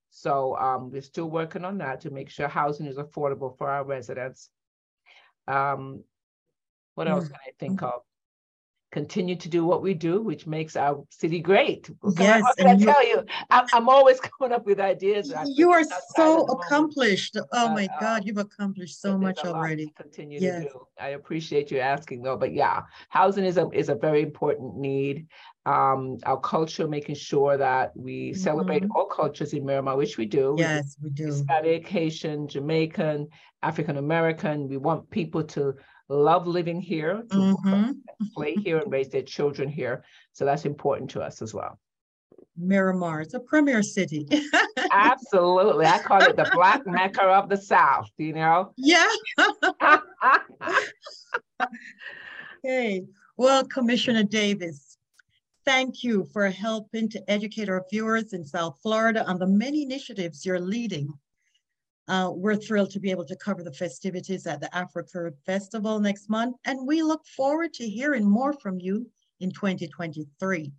So 0.09 0.57
um, 0.57 0.91
we're 0.91 1.01
still 1.01 1.29
working 1.29 1.63
on 1.63 1.77
that 1.77 2.01
to 2.01 2.09
make 2.09 2.29
sure 2.29 2.49
housing 2.49 2.87
is 2.87 2.97
affordable 2.97 3.57
for 3.57 3.69
our 3.69 3.85
residents. 3.85 4.49
Um, 5.47 6.03
what 6.95 7.07
else 7.07 7.25
Mm, 7.25 7.31
can 7.31 7.39
I 7.47 7.51
think 7.57 7.83
of? 7.83 8.01
Continue 8.95 9.35
to 9.35 9.49
do 9.49 9.65
what 9.65 9.81
we 9.81 9.93
do, 9.93 10.21
which 10.21 10.47
makes 10.47 10.77
our 10.77 11.03
city 11.09 11.41
great. 11.41 11.91
What 11.99 12.15
can 12.15 12.25
I- 12.27 12.37
Yes, 12.37 12.55
can 12.55 12.67
I 12.67 12.71
and 12.71 12.79
you- 12.79 12.87
tell 12.87 13.05
you? 13.05 13.25
I'm, 13.49 13.65
I'm 13.73 13.89
always 13.89 14.21
coming 14.31 14.53
up 14.55 14.65
with 14.65 14.79
ideas. 14.79 15.33
You 15.47 15.71
are 15.71 15.83
so 16.15 16.43
accomplished. 16.45 17.35
Oh 17.51 17.67
my 17.73 17.87
uh, 17.87 17.99
God, 17.99 18.23
you've 18.25 18.37
accomplished 18.37 19.01
so 19.01 19.17
much 19.17 19.39
already. 19.39 19.91
Continue 19.97 20.39
Yes. 20.39 20.63
to 20.63 20.69
do. 20.69 20.87
I 20.97 21.09
appreciate 21.09 21.71
you 21.71 21.79
asking 21.79 22.21
though, 22.21 22.37
but 22.37 22.53
yeah, 22.53 22.83
housing 23.09 23.43
is 23.43 23.57
a, 23.57 23.67
is 23.71 23.89
a 23.89 23.95
very 23.95 24.21
important 24.21 24.77
need. 24.77 25.27
Um, 25.65 26.17
our 26.25 26.39
culture, 26.39 26.87
making 26.87 27.15
sure 27.15 27.57
that 27.57 27.91
we 27.97 28.33
celebrate 28.33 28.83
Mhm. 28.83 28.91
all 28.95 29.07
cultures 29.07 29.51
in 29.51 29.65
Miramar, 29.65 29.97
which 29.97 30.17
we 30.17 30.25
do. 30.25 30.51
We 30.51 30.57
do 30.57 30.61
Yes, 30.63 30.95
we 31.03 31.09
do. 31.09 31.25
Hispanic, 31.25 31.85
Haitian, 31.85 32.47
Jamaican, 32.47 33.27
African 33.61 33.97
American. 33.97 34.69
We 34.69 34.77
want 34.77 35.09
people 35.09 35.43
to 35.55 35.73
love 36.09 36.47
living 36.47 36.81
here, 36.81 37.23
Mhm. 37.29 38.01
play 38.33 38.55
here, 38.55 38.77
and 38.79 38.91
raise 38.91 39.09
their 39.09 39.23
children 39.23 39.69
here. 39.69 40.03
So 40.33 40.45
that's 40.45 40.65
important 40.65 41.09
to 41.11 41.21
us 41.21 41.41
as 41.41 41.53
well. 41.53 41.79
Miramar, 42.57 43.21
it's 43.21 43.33
a 43.33 43.39
premier 43.39 43.81
city. 43.83 44.27
Absolutely. 44.91 45.85
I 45.85 45.99
call 45.99 46.23
it 46.23 46.35
the 46.37 46.49
Black 46.53 46.85
Mecca 46.85 47.23
of 47.23 47.49
the 47.49 47.57
South, 47.57 48.09
you 48.17 48.33
know? 48.33 48.73
Yeah. 48.77 49.07
Okay, 52.63 53.05
well, 53.37 53.63
Commissioner 53.65 54.23
Davis, 54.23 54.97
thank 55.65 56.03
you 56.03 56.27
for 56.33 56.49
helping 56.49 57.07
to 57.09 57.23
educate 57.29 57.69
our 57.69 57.85
viewers 57.91 58.33
in 58.33 58.43
South 58.43 58.79
Florida 58.81 59.23
on 59.27 59.37
the 59.37 59.45
many 59.45 59.83
initiatives 59.83 60.43
you're 60.45 60.59
leading. 60.59 61.13
Uh, 62.07 62.31
we're 62.33 62.55
thrilled 62.55 62.91
to 62.91 62.99
be 62.99 63.09
able 63.09 63.25
to 63.25 63.35
cover 63.35 63.63
the 63.63 63.73
festivities 63.73 64.45
at 64.45 64.61
the 64.61 64.75
Africa 64.75 65.31
Festival 65.45 65.99
next 65.99 66.29
month, 66.29 66.55
and 66.65 66.85
we 66.85 67.01
look 67.01 67.25
forward 67.25 67.73
to 67.73 67.87
hearing 67.87 68.29
more 68.29 68.53
from 68.53 68.79
you 68.79 69.09
in 69.39 69.51
2023. 69.51 70.71